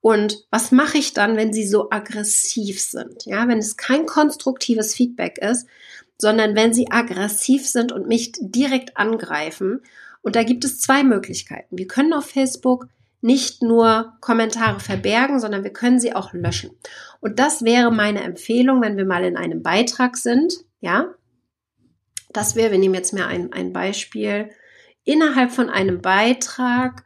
Und 0.00 0.44
was 0.50 0.70
mache 0.70 0.98
ich 0.98 1.14
dann, 1.14 1.36
wenn 1.36 1.52
sie 1.52 1.66
so 1.66 1.90
aggressiv 1.90 2.80
sind? 2.80 3.24
Ja, 3.24 3.48
wenn 3.48 3.58
es 3.58 3.76
kein 3.76 4.06
konstruktives 4.06 4.94
Feedback 4.94 5.38
ist, 5.38 5.66
sondern 6.18 6.54
wenn 6.54 6.72
sie 6.72 6.90
aggressiv 6.90 7.66
sind 7.66 7.92
und 7.92 8.06
mich 8.06 8.32
direkt 8.38 8.96
angreifen. 8.96 9.80
Und 10.22 10.36
da 10.36 10.42
gibt 10.42 10.64
es 10.64 10.80
zwei 10.80 11.02
Möglichkeiten. 11.02 11.76
Wir 11.76 11.86
können 11.86 12.12
auf 12.12 12.26
Facebook 12.26 12.88
nicht 13.20 13.62
nur 13.62 14.14
Kommentare 14.20 14.80
verbergen, 14.80 15.40
sondern 15.40 15.64
wir 15.64 15.72
können 15.72 15.98
sie 15.98 16.14
auch 16.14 16.32
löschen. 16.32 16.70
Und 17.20 17.38
das 17.38 17.64
wäre 17.64 17.90
meine 17.92 18.22
Empfehlung, 18.22 18.82
wenn 18.82 18.96
wir 18.96 19.06
mal 19.06 19.24
in 19.24 19.36
einem 19.36 19.62
Beitrag 19.62 20.16
sind, 20.16 20.54
ja, 20.80 21.14
dass 22.30 22.56
wir, 22.56 22.70
wir 22.70 22.78
nehmen 22.78 22.94
jetzt 22.94 23.12
mal 23.12 23.26
ein, 23.26 23.52
ein 23.52 23.72
Beispiel, 23.72 24.50
innerhalb 25.04 25.52
von 25.52 25.70
einem 25.70 26.02
Beitrag, 26.02 27.04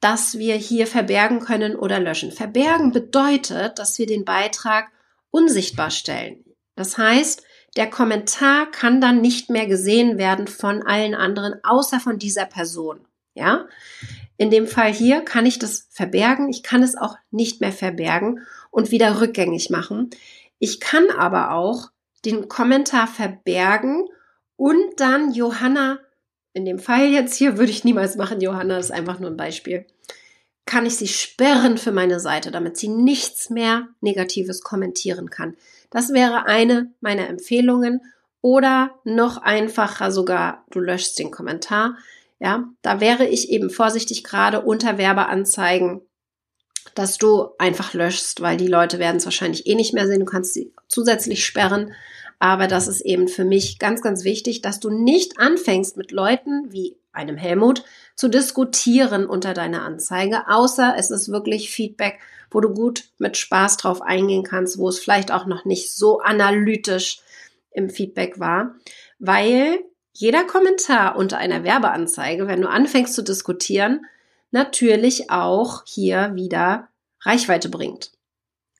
dass 0.00 0.38
wir 0.38 0.54
hier 0.56 0.86
verbergen 0.86 1.40
können 1.40 1.76
oder 1.76 2.00
löschen. 2.00 2.30
Verbergen 2.30 2.92
bedeutet, 2.92 3.78
dass 3.78 3.98
wir 3.98 4.06
den 4.06 4.24
Beitrag 4.24 4.88
unsichtbar 5.30 5.90
stellen. 5.90 6.44
Das 6.76 6.98
heißt, 6.98 7.42
der 7.76 7.90
Kommentar 7.90 8.70
kann 8.70 9.00
dann 9.00 9.20
nicht 9.20 9.50
mehr 9.50 9.66
gesehen 9.66 10.18
werden 10.18 10.46
von 10.46 10.82
allen 10.82 11.14
anderen, 11.14 11.54
außer 11.64 12.00
von 12.00 12.18
dieser 12.18 12.46
Person. 12.46 13.06
Ja? 13.34 13.66
In 14.36 14.50
dem 14.50 14.66
Fall 14.66 14.92
hier 14.92 15.20
kann 15.20 15.46
ich 15.46 15.58
das 15.58 15.86
verbergen. 15.90 16.48
Ich 16.48 16.62
kann 16.62 16.82
es 16.82 16.96
auch 16.96 17.16
nicht 17.30 17.60
mehr 17.60 17.72
verbergen 17.72 18.40
und 18.70 18.90
wieder 18.90 19.20
rückgängig 19.20 19.70
machen. 19.70 20.10
Ich 20.58 20.80
kann 20.80 21.10
aber 21.16 21.52
auch 21.52 21.90
den 22.24 22.48
Kommentar 22.48 23.06
verbergen 23.06 24.08
und 24.56 24.98
dann 24.98 25.32
Johanna, 25.32 25.98
in 26.52 26.64
dem 26.64 26.78
Fall 26.78 27.06
jetzt 27.06 27.34
hier 27.36 27.58
würde 27.58 27.70
ich 27.70 27.84
niemals 27.84 28.16
machen, 28.16 28.40
Johanna 28.40 28.78
ist 28.78 28.92
einfach 28.92 29.18
nur 29.18 29.30
ein 29.30 29.36
Beispiel, 29.36 29.86
kann 30.66 30.86
ich 30.86 30.96
sie 30.96 31.08
sperren 31.08 31.76
für 31.76 31.92
meine 31.92 32.20
Seite, 32.20 32.50
damit 32.50 32.76
sie 32.76 32.88
nichts 32.88 33.50
mehr 33.50 33.88
Negatives 34.00 34.62
kommentieren 34.62 35.28
kann. 35.28 35.56
Das 35.90 36.12
wäre 36.12 36.46
eine 36.46 36.90
meiner 37.00 37.28
Empfehlungen. 37.28 38.00
Oder 38.40 38.98
noch 39.04 39.38
einfacher 39.38 40.10
sogar, 40.10 40.66
du 40.70 40.80
löschst 40.80 41.18
den 41.18 41.30
Kommentar. 41.30 41.96
Ja, 42.40 42.64
da 42.82 43.00
wäre 43.00 43.26
ich 43.26 43.50
eben 43.50 43.70
vorsichtig 43.70 44.24
gerade 44.24 44.62
unter 44.62 44.98
Werbeanzeigen, 44.98 46.02
dass 46.94 47.18
du 47.18 47.48
einfach 47.58 47.94
löschst, 47.94 48.40
weil 48.40 48.56
die 48.56 48.66
Leute 48.66 48.98
werden 48.98 49.16
es 49.16 49.24
wahrscheinlich 49.24 49.66
eh 49.66 49.74
nicht 49.74 49.94
mehr 49.94 50.06
sehen. 50.06 50.20
Du 50.20 50.26
kannst 50.26 50.52
sie 50.54 50.72
zusätzlich 50.88 51.44
sperren. 51.44 51.94
Aber 52.38 52.66
das 52.66 52.88
ist 52.88 53.00
eben 53.00 53.28
für 53.28 53.44
mich 53.44 53.78
ganz, 53.78 54.02
ganz 54.02 54.24
wichtig, 54.24 54.60
dass 54.60 54.80
du 54.80 54.90
nicht 54.90 55.38
anfängst 55.38 55.96
mit 55.96 56.10
Leuten 56.12 56.72
wie 56.72 56.98
einem 57.12 57.36
Helmut 57.36 57.84
zu 58.16 58.28
diskutieren 58.28 59.26
unter 59.26 59.54
deiner 59.54 59.82
Anzeige, 59.82 60.48
außer 60.48 60.94
es 60.98 61.10
ist 61.10 61.30
wirklich 61.30 61.70
Feedback, 61.70 62.18
wo 62.50 62.60
du 62.60 62.70
gut 62.70 63.04
mit 63.18 63.36
Spaß 63.36 63.76
drauf 63.78 64.02
eingehen 64.02 64.42
kannst, 64.42 64.78
wo 64.78 64.88
es 64.88 64.98
vielleicht 64.98 65.32
auch 65.32 65.46
noch 65.46 65.64
nicht 65.64 65.92
so 65.92 66.20
analytisch 66.20 67.20
im 67.70 67.88
Feedback 67.88 68.38
war, 68.38 68.74
weil 69.18 69.78
jeder 70.14 70.44
Kommentar 70.44 71.16
unter 71.16 71.38
einer 71.38 71.64
Werbeanzeige, 71.64 72.46
wenn 72.46 72.62
du 72.62 72.68
anfängst 72.68 73.14
zu 73.14 73.22
diskutieren, 73.22 74.06
natürlich 74.52 75.30
auch 75.30 75.82
hier 75.84 76.34
wieder 76.34 76.88
Reichweite 77.20 77.68
bringt. 77.68 78.12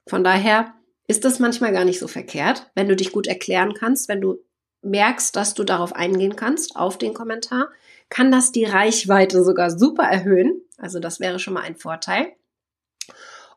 Von 0.07 0.23
daher 0.23 0.73
ist 1.09 1.25
das 1.25 1.41
manchmal 1.41 1.73
gar 1.73 1.85
nicht 1.85 1.99
so 1.99 2.07
verkehrt, 2.07 2.71
wenn 2.75 2.89
du 2.89 2.95
dich 2.95 3.11
gut 3.11 3.27
erklären 3.27 3.75
kannst, 3.75 4.09
wenn 4.09 4.21
du 4.21 4.39
merkst, 4.83 5.35
dass 5.35 5.55
du 5.55 5.65
darauf 5.65 5.95
eingehen 5.95 6.37
kannst, 6.37 6.77
auf 6.77 6.99
den 6.99 7.15
Kommentar, 7.15 7.69
kann 8.11 8.31
das 8.31 8.53
die 8.53 8.65
Reichweite 8.65 9.43
sogar 9.43 9.71
super 9.71 10.05
erhöhen. 10.05 10.61
Also 10.79 11.01
das 11.01 11.19
wäre 11.19 11.41
schon 11.41 11.55
mal 11.55 11.63
ein 11.63 11.77
Vorteil. 11.77 12.29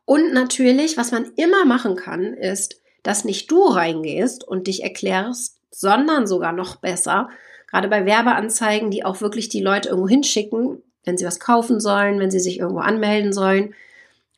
Und 0.04 0.32
natürlich, 0.32 0.96
was 0.96 1.12
man 1.12 1.32
immer 1.36 1.64
machen 1.64 1.94
kann, 1.94 2.34
ist, 2.34 2.80
dass 3.02 3.24
nicht 3.24 3.50
du 3.50 3.62
reingehst 3.62 4.42
und 4.42 4.66
dich 4.66 4.82
erklärst, 4.82 5.58
sondern 5.70 6.26
sogar 6.26 6.52
noch 6.52 6.76
besser, 6.76 7.28
gerade 7.70 7.88
bei 7.88 8.04
Werbeanzeigen, 8.04 8.90
die 8.90 9.04
auch 9.04 9.20
wirklich 9.20 9.48
die 9.48 9.60
Leute 9.60 9.90
irgendwo 9.90 10.08
hinschicken, 10.08 10.82
wenn 11.04 11.16
sie 11.16 11.24
was 11.24 11.40
kaufen 11.40 11.80
sollen, 11.80 12.18
wenn 12.18 12.30
sie 12.30 12.40
sich 12.40 12.58
irgendwo 12.58 12.80
anmelden 12.80 13.32
sollen, 13.32 13.74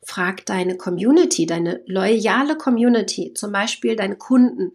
frag 0.03 0.45
deine 0.45 0.77
Community, 0.77 1.45
deine 1.45 1.81
loyale 1.85 2.55
Community, 2.55 3.33
zum 3.33 3.51
Beispiel 3.51 3.95
deine 3.95 4.15
Kunden, 4.15 4.73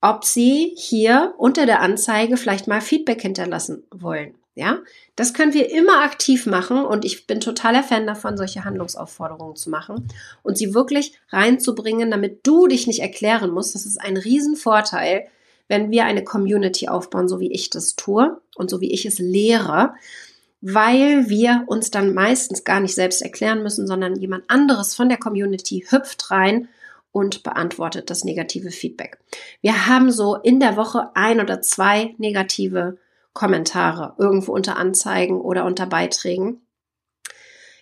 ob 0.00 0.24
sie 0.24 0.74
hier 0.76 1.34
unter 1.38 1.66
der 1.66 1.80
Anzeige 1.80 2.36
vielleicht 2.36 2.68
mal 2.68 2.80
Feedback 2.80 3.22
hinterlassen 3.22 3.84
wollen. 3.90 4.34
Ja, 4.54 4.80
das 5.14 5.34
können 5.34 5.54
wir 5.54 5.70
immer 5.70 6.02
aktiv 6.02 6.44
machen 6.44 6.84
und 6.84 7.04
ich 7.04 7.28
bin 7.28 7.38
totaler 7.38 7.84
Fan 7.84 8.08
davon, 8.08 8.36
solche 8.36 8.64
Handlungsaufforderungen 8.64 9.54
zu 9.54 9.70
machen 9.70 10.08
und 10.42 10.58
sie 10.58 10.74
wirklich 10.74 11.12
reinzubringen, 11.30 12.10
damit 12.10 12.44
du 12.44 12.66
dich 12.66 12.88
nicht 12.88 12.98
erklären 12.98 13.52
musst. 13.52 13.76
Das 13.76 13.86
ist 13.86 14.00
ein 14.00 14.16
Riesenvorteil, 14.16 15.28
wenn 15.68 15.90
wir 15.90 16.04
eine 16.04 16.24
Community 16.24 16.88
aufbauen, 16.88 17.28
so 17.28 17.40
wie 17.40 17.52
ich 17.52 17.70
das 17.70 17.94
tue 17.94 18.40
und 18.56 18.70
so 18.70 18.80
wie 18.80 18.92
ich 18.92 19.06
es 19.06 19.18
lehre, 19.18 19.94
weil 20.60 21.28
wir 21.28 21.64
uns 21.66 21.90
dann 21.90 22.14
meistens 22.14 22.64
gar 22.64 22.80
nicht 22.80 22.94
selbst 22.94 23.22
erklären 23.22 23.62
müssen, 23.62 23.86
sondern 23.86 24.16
jemand 24.16 24.44
anderes 24.48 24.94
von 24.94 25.08
der 25.08 25.18
Community 25.18 25.86
hüpft 25.88 26.30
rein 26.30 26.68
und 27.12 27.42
beantwortet 27.42 28.10
das 28.10 28.24
negative 28.24 28.70
Feedback. 28.70 29.18
Wir 29.60 29.86
haben 29.86 30.10
so 30.10 30.36
in 30.36 30.58
der 30.60 30.76
Woche 30.76 31.10
ein 31.14 31.40
oder 31.40 31.60
zwei 31.60 32.14
negative 32.18 32.98
Kommentare 33.32 34.14
irgendwo 34.18 34.52
unter 34.52 34.76
Anzeigen 34.76 35.40
oder 35.40 35.64
unter 35.64 35.86
Beiträgen. 35.86 36.60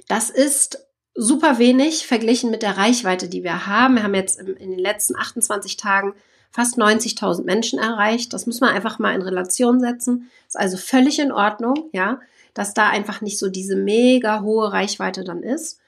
Das 0.06 0.28
ist 0.28 0.86
super 1.14 1.58
wenig 1.58 2.06
verglichen 2.06 2.50
mit 2.50 2.62
der 2.62 2.76
Reichweite, 2.76 3.28
die 3.28 3.42
wir 3.42 3.66
haben. 3.66 3.94
Wir 3.94 4.02
haben 4.02 4.14
jetzt 4.14 4.38
in 4.38 4.70
den 4.70 4.78
letzten 4.78 5.16
28 5.16 5.76
Tagen 5.78 6.12
fast 6.56 6.78
90.000 6.78 7.44
Menschen 7.44 7.78
erreicht. 7.78 8.32
Das 8.32 8.46
muss 8.46 8.62
man 8.62 8.70
einfach 8.70 8.98
mal 8.98 9.14
in 9.14 9.20
Relation 9.20 9.78
setzen. 9.78 10.30
Ist 10.46 10.58
also 10.58 10.78
völlig 10.78 11.18
in 11.18 11.30
Ordnung, 11.30 11.90
ja, 11.92 12.18
dass 12.54 12.72
da 12.72 12.88
einfach 12.88 13.20
nicht 13.20 13.38
so 13.38 13.50
diese 13.50 13.76
mega 13.76 14.40
hohe 14.40 14.72
Reichweite 14.72 15.22
dann 15.22 15.42
ist. 15.42 15.78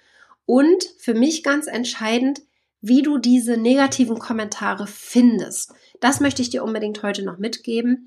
Und 0.45 0.85
für 0.99 1.15
mich 1.15 1.43
ganz 1.43 1.69
entscheidend, 1.69 2.43
wie 2.83 3.01
du 3.01 3.17
diese 3.17 3.57
negativen 3.57 4.19
Kommentare 4.19 4.87
findest. 4.87 5.73
Das 6.01 6.21
möchte 6.21 6.43
ich 6.43 6.51
dir 6.51 6.63
unbedingt 6.63 7.03
heute 7.03 7.25
noch 7.25 7.39
mitgeben 7.39 8.07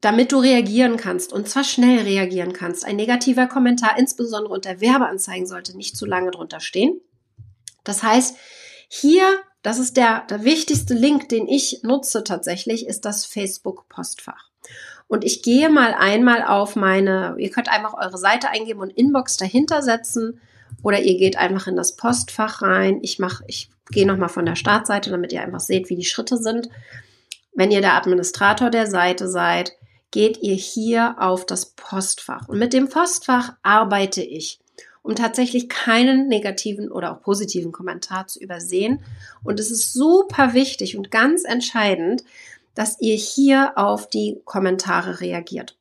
damit 0.00 0.32
du 0.32 0.38
reagieren 0.38 0.96
kannst 0.96 1.32
und 1.32 1.48
zwar 1.48 1.62
schnell 1.62 2.00
reagieren 2.00 2.52
kannst. 2.52 2.84
Ein 2.84 2.96
negativer 2.96 3.46
Kommentar, 3.46 3.96
insbesondere 3.96 4.52
unter 4.52 4.80
Werbeanzeigen, 4.80 5.46
sollte 5.46 5.76
nicht 5.76 5.96
zu 5.96 6.06
lange 6.06 6.32
drunter 6.32 6.58
stehen. 6.58 7.00
Das 7.84 8.02
heißt, 8.02 8.36
hier, 8.88 9.24
das 9.62 9.78
ist 9.78 9.96
der, 9.96 10.24
der 10.28 10.44
wichtigste 10.44 10.94
Link, 10.94 11.28
den 11.28 11.48
ich 11.48 11.82
nutze 11.82 12.24
tatsächlich, 12.24 12.86
ist 12.86 13.04
das 13.04 13.24
Facebook-Postfach. 13.26 14.48
Und 15.08 15.24
ich 15.24 15.42
gehe 15.42 15.68
mal 15.68 15.94
einmal 15.94 16.42
auf 16.42 16.74
meine, 16.74 17.34
ihr 17.38 17.50
könnt 17.50 17.68
einfach 17.68 17.94
eure 17.94 18.18
Seite 18.18 18.48
eingeben 18.48 18.80
und 18.80 18.90
Inbox 18.90 19.36
dahinter 19.36 19.82
setzen 19.82 20.40
oder 20.82 21.00
ihr 21.00 21.16
geht 21.16 21.36
einfach 21.36 21.66
in 21.66 21.76
das 21.76 21.96
Postfach 21.96 22.62
rein. 22.62 22.98
Ich 23.02 23.18
mache, 23.18 23.44
ich 23.46 23.68
gehe 23.90 24.06
nochmal 24.06 24.30
von 24.30 24.46
der 24.46 24.56
Startseite, 24.56 25.10
damit 25.10 25.32
ihr 25.32 25.42
einfach 25.42 25.60
seht, 25.60 25.90
wie 25.90 25.96
die 25.96 26.04
Schritte 26.04 26.38
sind. 26.38 26.68
Wenn 27.54 27.70
ihr 27.70 27.82
der 27.82 27.94
Administrator 27.94 28.70
der 28.70 28.86
Seite 28.86 29.28
seid, 29.28 29.72
geht 30.10 30.42
ihr 30.42 30.54
hier 30.54 31.16
auf 31.18 31.46
das 31.46 31.66
Postfach. 31.66 32.48
Und 32.48 32.58
mit 32.58 32.72
dem 32.72 32.88
Postfach 32.88 33.52
arbeite 33.62 34.22
ich, 34.22 34.60
um 35.02 35.14
tatsächlich 35.16 35.68
keinen 35.68 36.28
negativen 36.28 36.90
oder 36.90 37.12
auch 37.12 37.22
positiven 37.22 37.72
Kommentar 37.72 38.26
zu 38.28 38.40
übersehen. 38.40 39.00
Und 39.42 39.60
es 39.60 39.70
ist 39.70 39.92
super 39.92 40.54
wichtig 40.54 40.96
und 40.96 41.10
ganz 41.10 41.44
entscheidend, 41.44 42.24
dass 42.74 43.00
ihr 43.00 43.16
hier 43.16 43.72
auf 43.76 44.08
die 44.08 44.40
Kommentare 44.44 45.20
reagiert. 45.20 45.76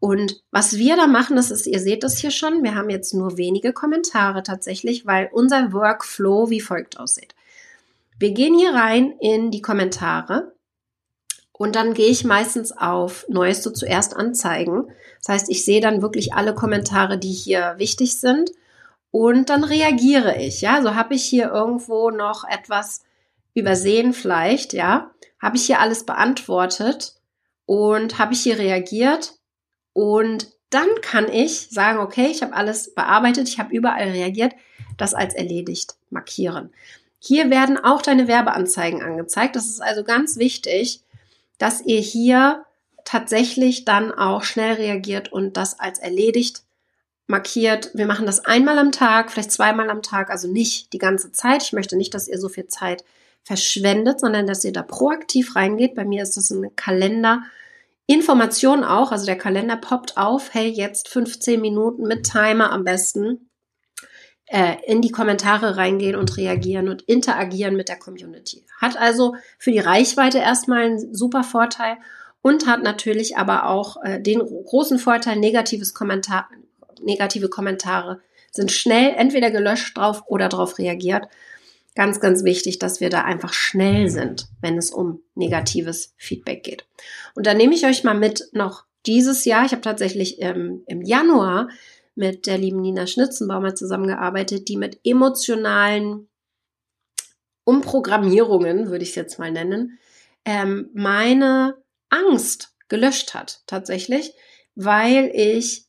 Und 0.00 0.42
was 0.50 0.76
wir 0.76 0.96
da 0.96 1.06
machen, 1.06 1.36
das 1.36 1.50
ist, 1.50 1.66
ihr 1.66 1.80
seht 1.80 2.02
das 2.02 2.18
hier 2.18 2.30
schon, 2.30 2.62
wir 2.62 2.74
haben 2.74 2.90
jetzt 2.90 3.14
nur 3.14 3.38
wenige 3.38 3.72
Kommentare 3.72 4.42
tatsächlich, 4.42 5.06
weil 5.06 5.30
unser 5.32 5.72
Workflow 5.72 6.50
wie 6.50 6.60
folgt 6.60 6.98
aussieht. 6.98 7.34
Wir 8.18 8.32
gehen 8.32 8.54
hier 8.54 8.74
rein 8.74 9.14
in 9.20 9.50
die 9.50 9.62
Kommentare 9.62 10.52
und 11.52 11.74
dann 11.74 11.94
gehe 11.94 12.08
ich 12.08 12.24
meistens 12.24 12.72
auf 12.72 13.24
Neueste 13.28 13.72
zuerst 13.72 14.14
anzeigen. 14.14 14.88
Das 15.24 15.34
heißt, 15.34 15.50
ich 15.50 15.64
sehe 15.64 15.80
dann 15.80 16.02
wirklich 16.02 16.34
alle 16.34 16.54
Kommentare, 16.54 17.16
die 17.16 17.32
hier 17.32 17.74
wichtig 17.78 18.18
sind. 18.20 18.50
Und 19.14 19.48
dann 19.48 19.62
reagiere 19.62 20.38
ich. 20.38 20.60
Ja, 20.60 20.82
so 20.82 20.96
habe 20.96 21.14
ich 21.14 21.22
hier 21.22 21.52
irgendwo 21.52 22.10
noch 22.10 22.42
etwas 22.42 23.04
übersehen 23.54 24.12
vielleicht. 24.12 24.72
Ja, 24.72 25.12
habe 25.40 25.56
ich 25.56 25.66
hier 25.66 25.78
alles 25.78 26.04
beantwortet 26.04 27.14
und 27.64 28.18
habe 28.18 28.32
ich 28.32 28.42
hier 28.42 28.58
reagiert. 28.58 29.34
Und 29.92 30.48
dann 30.68 30.88
kann 31.00 31.30
ich 31.30 31.68
sagen, 31.70 32.00
okay, 32.00 32.26
ich 32.26 32.42
habe 32.42 32.54
alles 32.54 32.92
bearbeitet, 32.92 33.48
ich 33.48 33.60
habe 33.60 33.72
überall 33.72 34.10
reagiert, 34.10 34.54
das 34.96 35.14
als 35.14 35.32
erledigt 35.32 35.94
markieren. 36.10 36.72
Hier 37.20 37.50
werden 37.50 37.78
auch 37.78 38.02
deine 38.02 38.26
Werbeanzeigen 38.26 39.00
angezeigt. 39.00 39.54
Das 39.54 39.66
ist 39.66 39.80
also 39.80 40.02
ganz 40.02 40.38
wichtig, 40.38 41.02
dass 41.58 41.82
ihr 41.82 42.00
hier 42.00 42.64
tatsächlich 43.04 43.84
dann 43.84 44.10
auch 44.10 44.42
schnell 44.42 44.74
reagiert 44.74 45.30
und 45.30 45.56
das 45.56 45.78
als 45.78 46.00
erledigt 46.00 46.63
markiert. 47.26 47.90
Wir 47.94 48.06
machen 48.06 48.26
das 48.26 48.44
einmal 48.44 48.78
am 48.78 48.92
Tag, 48.92 49.30
vielleicht 49.30 49.52
zweimal 49.52 49.90
am 49.90 50.02
Tag, 50.02 50.30
also 50.30 50.48
nicht 50.48 50.92
die 50.92 50.98
ganze 50.98 51.32
Zeit. 51.32 51.62
Ich 51.62 51.72
möchte 51.72 51.96
nicht, 51.96 52.14
dass 52.14 52.28
ihr 52.28 52.38
so 52.38 52.48
viel 52.48 52.66
Zeit 52.66 53.04
verschwendet, 53.42 54.20
sondern 54.20 54.46
dass 54.46 54.64
ihr 54.64 54.72
da 54.72 54.82
proaktiv 54.82 55.56
reingeht. 55.56 55.94
Bei 55.94 56.04
mir 56.04 56.22
ist 56.22 56.36
das 56.36 56.50
ein 56.50 56.74
Kalender. 56.76 57.42
Information 58.06 58.84
auch, 58.84 59.12
also 59.12 59.24
der 59.24 59.38
Kalender 59.38 59.76
poppt 59.76 60.18
auf, 60.18 60.52
hey, 60.52 60.68
jetzt 60.68 61.08
15 61.08 61.60
Minuten 61.60 62.02
mit 62.02 62.24
Timer 62.30 62.70
am 62.70 62.84
besten 62.84 63.48
äh, 64.46 64.76
in 64.86 65.00
die 65.00 65.10
Kommentare 65.10 65.78
reingehen 65.78 66.16
und 66.16 66.36
reagieren 66.36 66.88
und 66.88 67.02
interagieren 67.02 67.76
mit 67.76 67.88
der 67.88 67.98
Community. 67.98 68.66
Hat 68.78 68.98
also 68.98 69.36
für 69.58 69.72
die 69.72 69.78
Reichweite 69.78 70.38
erstmal 70.38 70.84
einen 70.84 71.14
super 71.14 71.44
Vorteil 71.44 71.96
und 72.42 72.66
hat 72.66 72.82
natürlich 72.82 73.38
aber 73.38 73.68
auch 73.68 74.02
äh, 74.02 74.20
den 74.20 74.40
großen 74.40 74.98
Vorteil, 74.98 75.36
negatives 75.36 75.94
Kommentar, 75.94 76.50
negative 77.02 77.48
Kommentare 77.48 78.20
sind 78.50 78.70
schnell 78.70 79.14
entweder 79.16 79.50
gelöscht 79.50 79.96
drauf 79.96 80.22
oder 80.26 80.48
darauf 80.48 80.78
reagiert. 80.78 81.26
Ganz, 81.96 82.20
ganz 82.20 82.44
wichtig, 82.44 82.78
dass 82.78 83.00
wir 83.00 83.08
da 83.08 83.22
einfach 83.22 83.52
schnell 83.52 84.08
sind, 84.08 84.46
wenn 84.60 84.76
es 84.76 84.90
um 84.90 85.22
negatives 85.34 86.14
Feedback 86.16 86.64
geht. 86.64 86.86
Und 87.34 87.46
da 87.46 87.54
nehme 87.54 87.74
ich 87.74 87.86
euch 87.86 88.02
mal 88.02 88.14
mit 88.14 88.48
noch 88.52 88.84
dieses 89.06 89.44
Jahr. 89.44 89.64
Ich 89.64 89.72
habe 89.72 89.82
tatsächlich 89.82 90.40
ähm, 90.40 90.82
im 90.86 91.02
Januar 91.02 91.68
mit 92.14 92.46
der 92.46 92.58
lieben 92.58 92.80
Nina 92.80 93.06
Schnitzenbaumer 93.06 93.74
zusammengearbeitet, 93.74 94.68
die 94.68 94.76
mit 94.76 95.00
emotionalen 95.04 96.28
Umprogrammierungen, 97.64 98.90
würde 98.90 99.04
ich 99.04 99.10
es 99.10 99.16
jetzt 99.16 99.38
mal 99.38 99.50
nennen, 99.50 99.98
ähm, 100.44 100.90
meine 100.94 101.76
Angst 102.10 102.74
gelöscht 102.88 103.34
hat, 103.34 103.62
tatsächlich, 103.66 104.34
weil 104.74 105.30
ich 105.34 105.83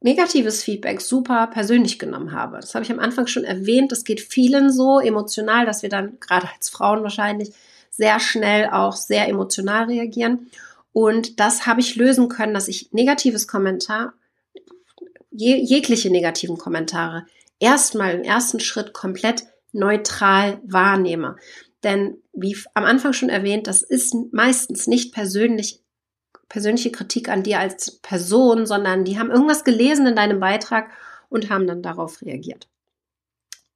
negatives 0.00 0.62
Feedback 0.62 1.00
super 1.00 1.46
persönlich 1.48 1.98
genommen 1.98 2.32
habe. 2.32 2.58
Das 2.60 2.74
habe 2.74 2.84
ich 2.84 2.90
am 2.90 2.98
Anfang 2.98 3.26
schon 3.26 3.44
erwähnt. 3.44 3.92
Das 3.92 4.04
geht 4.04 4.20
vielen 4.20 4.72
so 4.72 4.98
emotional, 4.98 5.66
dass 5.66 5.82
wir 5.82 5.90
dann 5.90 6.18
gerade 6.20 6.48
als 6.54 6.70
Frauen 6.70 7.02
wahrscheinlich 7.02 7.52
sehr 7.90 8.18
schnell 8.18 8.70
auch 8.70 8.96
sehr 8.96 9.28
emotional 9.28 9.84
reagieren. 9.84 10.50
Und 10.92 11.38
das 11.38 11.66
habe 11.66 11.80
ich 11.80 11.96
lösen 11.96 12.28
können, 12.28 12.54
dass 12.54 12.68
ich 12.68 12.92
negatives 12.92 13.46
Kommentar 13.46 14.14
je, 15.30 15.56
jegliche 15.56 16.10
negativen 16.10 16.58
Kommentare 16.58 17.26
erstmal 17.58 18.14
im 18.14 18.22
ersten 18.22 18.60
Schritt 18.60 18.92
komplett 18.92 19.44
neutral 19.72 20.60
wahrnehme. 20.64 21.36
Denn 21.84 22.18
wie 22.32 22.56
am 22.74 22.84
Anfang 22.84 23.12
schon 23.12 23.28
erwähnt, 23.28 23.66
das 23.66 23.82
ist 23.82 24.14
meistens 24.32 24.86
nicht 24.86 25.14
persönlich, 25.14 25.80
persönliche 26.50 26.92
Kritik 26.92 27.30
an 27.30 27.42
dir 27.42 27.58
als 27.60 27.92
Person, 28.02 28.66
sondern 28.66 29.04
die 29.04 29.18
haben 29.18 29.30
irgendwas 29.30 29.64
gelesen 29.64 30.06
in 30.06 30.16
deinem 30.16 30.40
Beitrag 30.40 30.90
und 31.30 31.48
haben 31.48 31.66
dann 31.66 31.80
darauf 31.80 32.20
reagiert. 32.20 32.68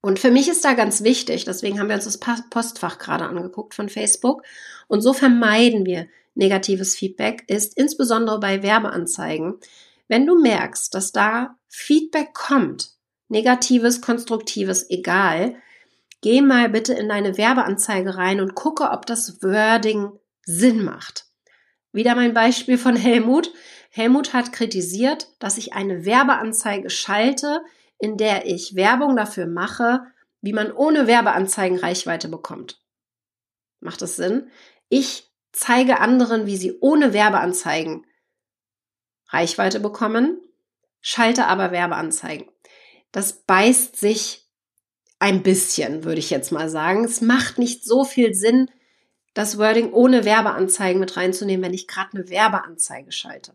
Und 0.03 0.19
für 0.19 0.31
mich 0.31 0.51
ist 0.51 0.67
da 0.67 0.75
ganz 0.75 1.03
wichtig, 1.03 1.47
deswegen 1.47 1.81
haben 1.81 1.89
wir 1.89 1.95
uns 1.95 2.05
das 2.05 2.21
Postfach 2.51 2.99
gerade 2.99 3.25
angeguckt 3.25 3.73
von 3.73 3.89
Facebook. 3.89 4.43
Und 4.87 5.01
so 5.01 5.15
vermeiden 5.15 5.87
wir 5.87 6.09
negatives 6.35 6.95
Feedback 6.95 7.45
ist 7.47 7.75
insbesondere 7.79 8.39
bei 8.39 8.63
Werbeanzeigen. 8.63 9.55
Wenn 10.09 10.27
du 10.27 10.39
merkst, 10.39 10.93
dass 10.95 11.13
da 11.13 11.57
Feedback 11.69 12.35
kommt, 12.35 12.91
negatives, 13.29 14.03
konstruktives, 14.03 14.91
egal, 14.91 15.57
geh 16.21 16.43
mal 16.43 16.69
bitte 16.69 16.93
in 16.93 17.09
deine 17.09 17.39
Werbeanzeige 17.39 18.17
rein 18.17 18.41
und 18.41 18.55
gucke, 18.55 18.91
ob 18.91 19.07
das 19.07 19.43
Wording 19.43 20.11
Sinn 20.45 20.85
macht. 20.85 21.27
Wieder 21.95 22.17
mein 22.17 22.35
Beispiel 22.35 22.77
von 22.77 22.97
Helmut. 22.97 23.53
Helmut 23.89 24.33
hat 24.33 24.53
kritisiert, 24.53 25.29
dass 25.39 25.59
ich 25.59 25.75
eine 25.75 26.05
Werbeanzeige 26.05 26.91
schalte, 26.91 27.63
in 28.01 28.17
der 28.17 28.47
ich 28.47 28.75
Werbung 28.75 29.15
dafür 29.15 29.47
mache, 29.47 30.03
wie 30.41 30.53
man 30.53 30.73
ohne 30.73 31.07
Werbeanzeigen 31.07 31.79
Reichweite 31.79 32.29
bekommt. 32.29 32.83
Macht 33.79 34.03
das 34.03 34.17
Sinn? 34.17 34.51
Ich 34.89 35.31
zeige 35.53 36.01
anderen, 36.01 36.47
wie 36.47 36.57
sie 36.57 36.77
ohne 36.81 37.13
Werbeanzeigen 37.13 38.05
Reichweite 39.29 39.79
bekommen, 39.79 40.41
schalte 41.01 41.47
aber 41.47 41.71
Werbeanzeigen. 41.71 42.49
Das 43.13 43.45
beißt 43.45 43.95
sich 43.95 44.49
ein 45.21 45.45
bisschen, 45.45 46.03
würde 46.03 46.19
ich 46.19 46.31
jetzt 46.31 46.51
mal 46.51 46.69
sagen. 46.69 47.05
Es 47.05 47.21
macht 47.21 47.59
nicht 47.59 47.85
so 47.85 48.05
viel 48.05 48.35
Sinn, 48.35 48.69
das 49.35 49.59
Wording 49.59 49.93
ohne 49.93 50.25
Werbeanzeigen 50.25 51.01
mit 51.01 51.17
reinzunehmen, 51.17 51.65
wenn 51.65 51.75
ich 51.75 51.87
gerade 51.87 52.11
eine 52.15 52.31
Werbeanzeige 52.31 53.13
schalte. 53.13 53.53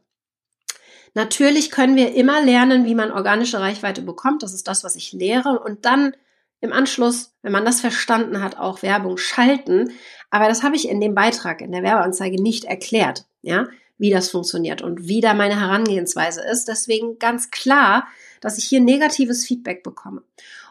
Natürlich 1.13 1.71
können 1.71 1.95
wir 1.95 2.13
immer 2.13 2.41
lernen, 2.41 2.85
wie 2.85 2.95
man 2.95 3.11
organische 3.11 3.59
Reichweite 3.59 4.01
bekommt. 4.01 4.43
Das 4.43 4.53
ist 4.53 4.67
das, 4.67 4.83
was 4.83 4.95
ich 4.95 5.11
lehre. 5.13 5.59
Und 5.59 5.85
dann 5.85 6.13
im 6.61 6.73
Anschluss, 6.73 7.33
wenn 7.41 7.51
man 7.51 7.65
das 7.65 7.81
verstanden 7.81 8.41
hat, 8.41 8.57
auch 8.57 8.81
Werbung 8.81 9.17
schalten. 9.17 9.91
Aber 10.29 10.47
das 10.47 10.61
habe 10.61 10.75
ich 10.75 10.87
in 10.87 11.01
dem 11.01 11.15
Beitrag, 11.15 11.61
in 11.61 11.71
der 11.71 11.83
Werbeanzeige 11.83 12.41
nicht 12.41 12.65
erklärt, 12.65 13.25
ja, 13.41 13.67
wie 13.97 14.11
das 14.11 14.29
funktioniert 14.29 14.81
und 14.81 15.07
wie 15.07 15.21
da 15.21 15.33
meine 15.33 15.59
Herangehensweise 15.59 16.41
ist. 16.41 16.67
Deswegen 16.67 17.17
ganz 17.17 17.49
klar, 17.49 18.07
dass 18.41 18.57
ich 18.57 18.65
hier 18.65 18.81
negatives 18.81 19.45
Feedback 19.45 19.83
bekomme. 19.83 20.23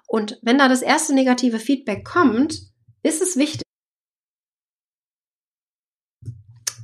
Und 0.06 0.38
wenn 0.42 0.58
da 0.58 0.68
das 0.68 0.82
erste 0.82 1.14
negative 1.14 1.58
Feedback 1.58 2.04
kommt, 2.04 2.62
ist 3.02 3.20
es 3.20 3.36
wichtig, 3.36 3.67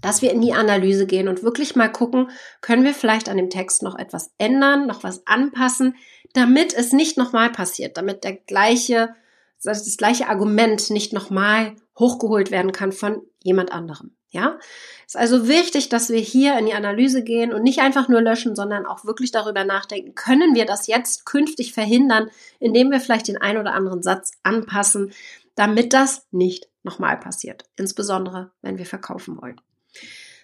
dass 0.04 0.20
wir 0.20 0.30
in 0.32 0.42
die 0.42 0.52
Analyse 0.52 1.06
gehen 1.06 1.28
und 1.28 1.42
wirklich 1.42 1.76
mal 1.76 1.88
gucken, 1.88 2.30
können 2.60 2.84
wir 2.84 2.92
vielleicht 2.92 3.30
an 3.30 3.38
dem 3.38 3.48
Text 3.48 3.82
noch 3.82 3.98
etwas 3.98 4.34
ändern, 4.36 4.86
noch 4.86 5.02
was 5.02 5.26
anpassen, 5.26 5.96
damit 6.34 6.74
es 6.74 6.92
nicht 6.92 7.16
nochmal 7.16 7.50
passiert, 7.50 7.96
damit 7.96 8.22
der 8.22 8.34
gleiche, 8.34 9.14
das 9.62 9.96
gleiche 9.96 10.28
Argument 10.28 10.90
nicht 10.90 11.14
nochmal 11.14 11.74
hochgeholt 11.98 12.50
werden 12.50 12.72
kann 12.72 12.92
von 12.92 13.22
jemand 13.42 13.72
anderem. 13.72 14.14
Ja, 14.28 14.58
ist 15.06 15.16
also 15.16 15.48
wichtig, 15.48 15.88
dass 15.88 16.10
wir 16.10 16.18
hier 16.18 16.58
in 16.58 16.66
die 16.66 16.74
Analyse 16.74 17.24
gehen 17.24 17.54
und 17.54 17.62
nicht 17.62 17.78
einfach 17.78 18.08
nur 18.08 18.20
löschen, 18.20 18.54
sondern 18.54 18.84
auch 18.84 19.06
wirklich 19.06 19.30
darüber 19.30 19.64
nachdenken, 19.64 20.14
können 20.14 20.54
wir 20.54 20.66
das 20.66 20.86
jetzt 20.86 21.24
künftig 21.24 21.72
verhindern, 21.72 22.28
indem 22.58 22.90
wir 22.90 23.00
vielleicht 23.00 23.28
den 23.28 23.38
ein 23.40 23.56
oder 23.56 23.72
anderen 23.72 24.02
Satz 24.02 24.32
anpassen, 24.42 25.14
damit 25.54 25.94
das 25.94 26.26
nicht 26.30 26.68
nochmal 26.82 27.16
passiert. 27.16 27.64
Insbesondere, 27.76 28.50
wenn 28.60 28.76
wir 28.76 28.86
verkaufen 28.86 29.40
wollen. 29.40 29.60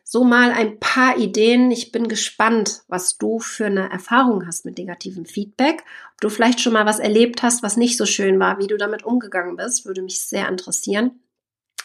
So 0.04 0.24
mal 0.24 0.50
ein 0.50 0.80
paar 0.80 1.18
Ideen. 1.18 1.70
Ich 1.70 1.92
bin 1.92 2.08
gespannt, 2.08 2.82
was 2.88 3.16
du 3.16 3.38
für 3.38 3.66
eine 3.66 3.90
Erfahrung 3.90 4.46
hast 4.46 4.64
mit 4.64 4.76
negativem 4.76 5.24
Feedback. 5.24 5.84
Ob 6.14 6.20
du 6.20 6.28
vielleicht 6.30 6.60
schon 6.60 6.72
mal 6.72 6.86
was 6.86 6.98
erlebt 6.98 7.42
hast, 7.42 7.62
was 7.62 7.76
nicht 7.76 7.96
so 7.96 8.06
schön 8.06 8.40
war, 8.40 8.58
wie 8.58 8.66
du 8.66 8.76
damit 8.76 9.04
umgegangen 9.04 9.56
bist, 9.56 9.86
würde 9.86 10.02
mich 10.02 10.20
sehr 10.22 10.48
interessieren. 10.48 11.20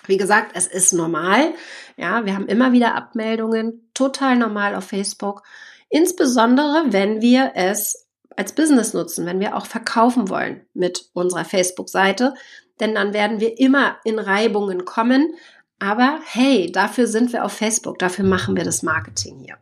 Wie 0.08 0.18
gesagt, 0.18 0.52
es 0.56 0.68
ist 0.68 0.94
normal. 0.94 1.54
Ja, 1.98 2.26
wir 2.26 2.34
haben 2.34 2.48
immer 2.48 2.72
wieder 2.72 2.96
Abmeldungen, 2.96 3.90
total 3.94 4.38
normal 4.38 4.76
auf 4.76 4.86
Facebook. 4.86 5.44
Insbesondere, 5.90 6.86
wenn 6.88 7.22
wir 7.22 7.52
es 7.56 8.08
als 8.36 8.54
Business 8.54 8.94
nutzen, 8.94 9.26
wenn 9.26 9.40
wir 9.40 9.56
auch 9.56 9.66
verkaufen 9.66 10.30
wollen 10.30 10.66
mit 10.74 11.10
unserer 11.14 11.46
Facebook-Seite. 11.46 12.34
Denn 12.80 12.94
dann 12.94 13.14
werden 13.14 13.40
wir 13.40 13.58
immer 13.60 13.98
in 14.04 14.20
Reibungen 14.20 14.84
kommen, 14.84 15.36
aber 15.80 16.20
hey, 16.26 16.72
dafür 16.72 17.08
sind 17.08 17.34
wir 17.34 17.44
auf 17.46 17.54
Facebook, 17.54 18.00
dafür 18.00 18.26
machen 18.26 18.56
wir 18.56 18.64
das 18.64 18.84
Marketing 18.84 19.40
hier. 19.40 19.58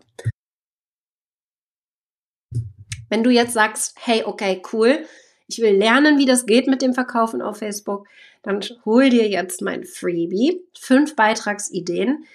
Wenn 3.10 3.24
du 3.24 3.30
jetzt 3.30 3.54
sagst, 3.54 3.96
hey, 4.00 4.24
okay, 4.26 4.62
cool, 4.72 5.06
ich 5.48 5.60
will 5.60 5.76
lernen, 5.76 6.18
wie 6.18 6.26
das 6.26 6.46
geht 6.46 6.68
mit 6.68 6.82
dem 6.82 6.94
Verkaufen 6.94 7.42
auf 7.42 7.58
Facebook, 7.58 8.08
dann 8.42 8.62
hol 8.86 9.10
dir 9.10 9.28
jetzt 9.28 9.62
mein 9.62 9.84
Freebie, 9.84 10.62
fünf 10.78 11.16
Beitragsideen, 11.16 12.26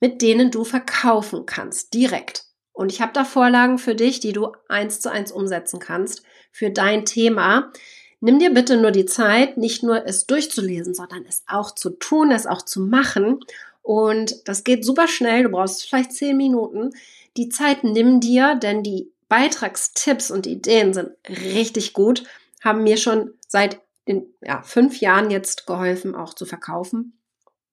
mit 0.00 0.22
denen 0.22 0.50
du 0.50 0.64
verkaufen 0.64 1.46
kannst, 1.46 1.94
direkt. 1.94 2.44
Und 2.72 2.92
ich 2.92 3.00
habe 3.00 3.12
da 3.12 3.24
Vorlagen 3.24 3.78
für 3.78 3.94
dich, 3.94 4.20
die 4.20 4.32
du 4.32 4.52
eins 4.68 5.00
zu 5.00 5.10
eins 5.10 5.32
umsetzen 5.32 5.80
kannst 5.80 6.22
für 6.50 6.70
dein 6.70 7.04
Thema. 7.04 7.72
Nimm 8.20 8.38
dir 8.38 8.52
bitte 8.52 8.76
nur 8.76 8.90
die 8.90 9.06
Zeit, 9.06 9.56
nicht 9.56 9.82
nur 9.82 10.06
es 10.06 10.26
durchzulesen, 10.26 10.94
sondern 10.94 11.24
es 11.26 11.42
auch 11.46 11.74
zu 11.74 11.90
tun, 11.90 12.30
es 12.30 12.46
auch 12.46 12.62
zu 12.62 12.80
machen. 12.80 13.40
Und 13.82 14.46
das 14.46 14.62
geht 14.62 14.84
super 14.84 15.08
schnell. 15.08 15.44
Du 15.44 15.48
brauchst 15.48 15.88
vielleicht 15.88 16.12
zehn 16.12 16.36
Minuten. 16.36 16.90
Die 17.38 17.48
Zeit 17.48 17.82
nimm 17.82 18.20
dir, 18.20 18.56
denn 18.56 18.82
die 18.82 19.10
Beitragstipps 19.28 20.30
und 20.30 20.46
Ideen 20.46 20.92
sind 20.92 21.12
richtig 21.28 21.94
gut, 21.94 22.24
haben 22.62 22.82
mir 22.82 22.98
schon 22.98 23.32
seit 23.46 23.80
den 24.06 24.26
ja, 24.42 24.60
fünf 24.62 25.00
Jahren 25.00 25.30
jetzt 25.30 25.66
geholfen, 25.66 26.14
auch 26.14 26.34
zu 26.34 26.44
verkaufen, 26.44 27.18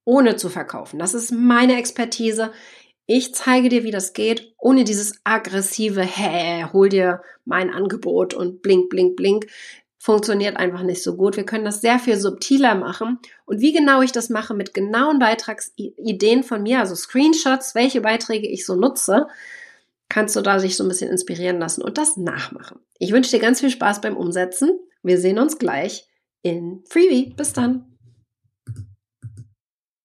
ohne 0.04 0.36
zu 0.36 0.48
verkaufen. 0.48 0.98
Das 0.98 1.14
ist 1.14 1.32
meine 1.32 1.76
Expertise. 1.76 2.52
Ich 3.06 3.34
zeige 3.34 3.68
dir, 3.68 3.84
wie 3.84 3.90
das 3.90 4.12
geht, 4.12 4.54
ohne 4.56 4.84
dieses 4.84 5.14
aggressive, 5.24 6.02
hä, 6.02 6.66
hol 6.72 6.88
dir 6.88 7.22
mein 7.44 7.70
Angebot 7.70 8.34
und 8.34 8.62
blink, 8.62 8.88
blink, 8.88 9.16
blink 9.16 9.46
funktioniert 9.98 10.56
einfach 10.56 10.82
nicht 10.82 11.02
so 11.02 11.16
gut. 11.16 11.36
Wir 11.36 11.44
können 11.44 11.64
das 11.64 11.80
sehr 11.80 11.98
viel 11.98 12.16
subtiler 12.16 12.74
machen. 12.74 13.18
Und 13.46 13.60
wie 13.60 13.72
genau 13.72 14.00
ich 14.00 14.12
das 14.12 14.30
mache 14.30 14.54
mit 14.54 14.72
genauen 14.72 15.18
Beitragsideen 15.18 16.44
von 16.44 16.62
mir, 16.62 16.78
also 16.78 16.94
Screenshots, 16.94 17.74
welche 17.74 18.00
Beiträge 18.00 18.48
ich 18.48 18.64
so 18.64 18.76
nutze, 18.76 19.26
kannst 20.08 20.36
du 20.36 20.40
da 20.40 20.58
sich 20.58 20.76
so 20.76 20.84
ein 20.84 20.88
bisschen 20.88 21.10
inspirieren 21.10 21.58
lassen 21.58 21.82
und 21.82 21.98
das 21.98 22.16
nachmachen. 22.16 22.78
Ich 22.98 23.12
wünsche 23.12 23.30
dir 23.30 23.40
ganz 23.40 23.60
viel 23.60 23.70
Spaß 23.70 24.00
beim 24.00 24.16
Umsetzen. 24.16 24.78
Wir 25.02 25.18
sehen 25.18 25.38
uns 25.38 25.58
gleich 25.58 26.08
in 26.42 26.82
Freebie. 26.88 27.34
Bis 27.36 27.52
dann. 27.52 27.87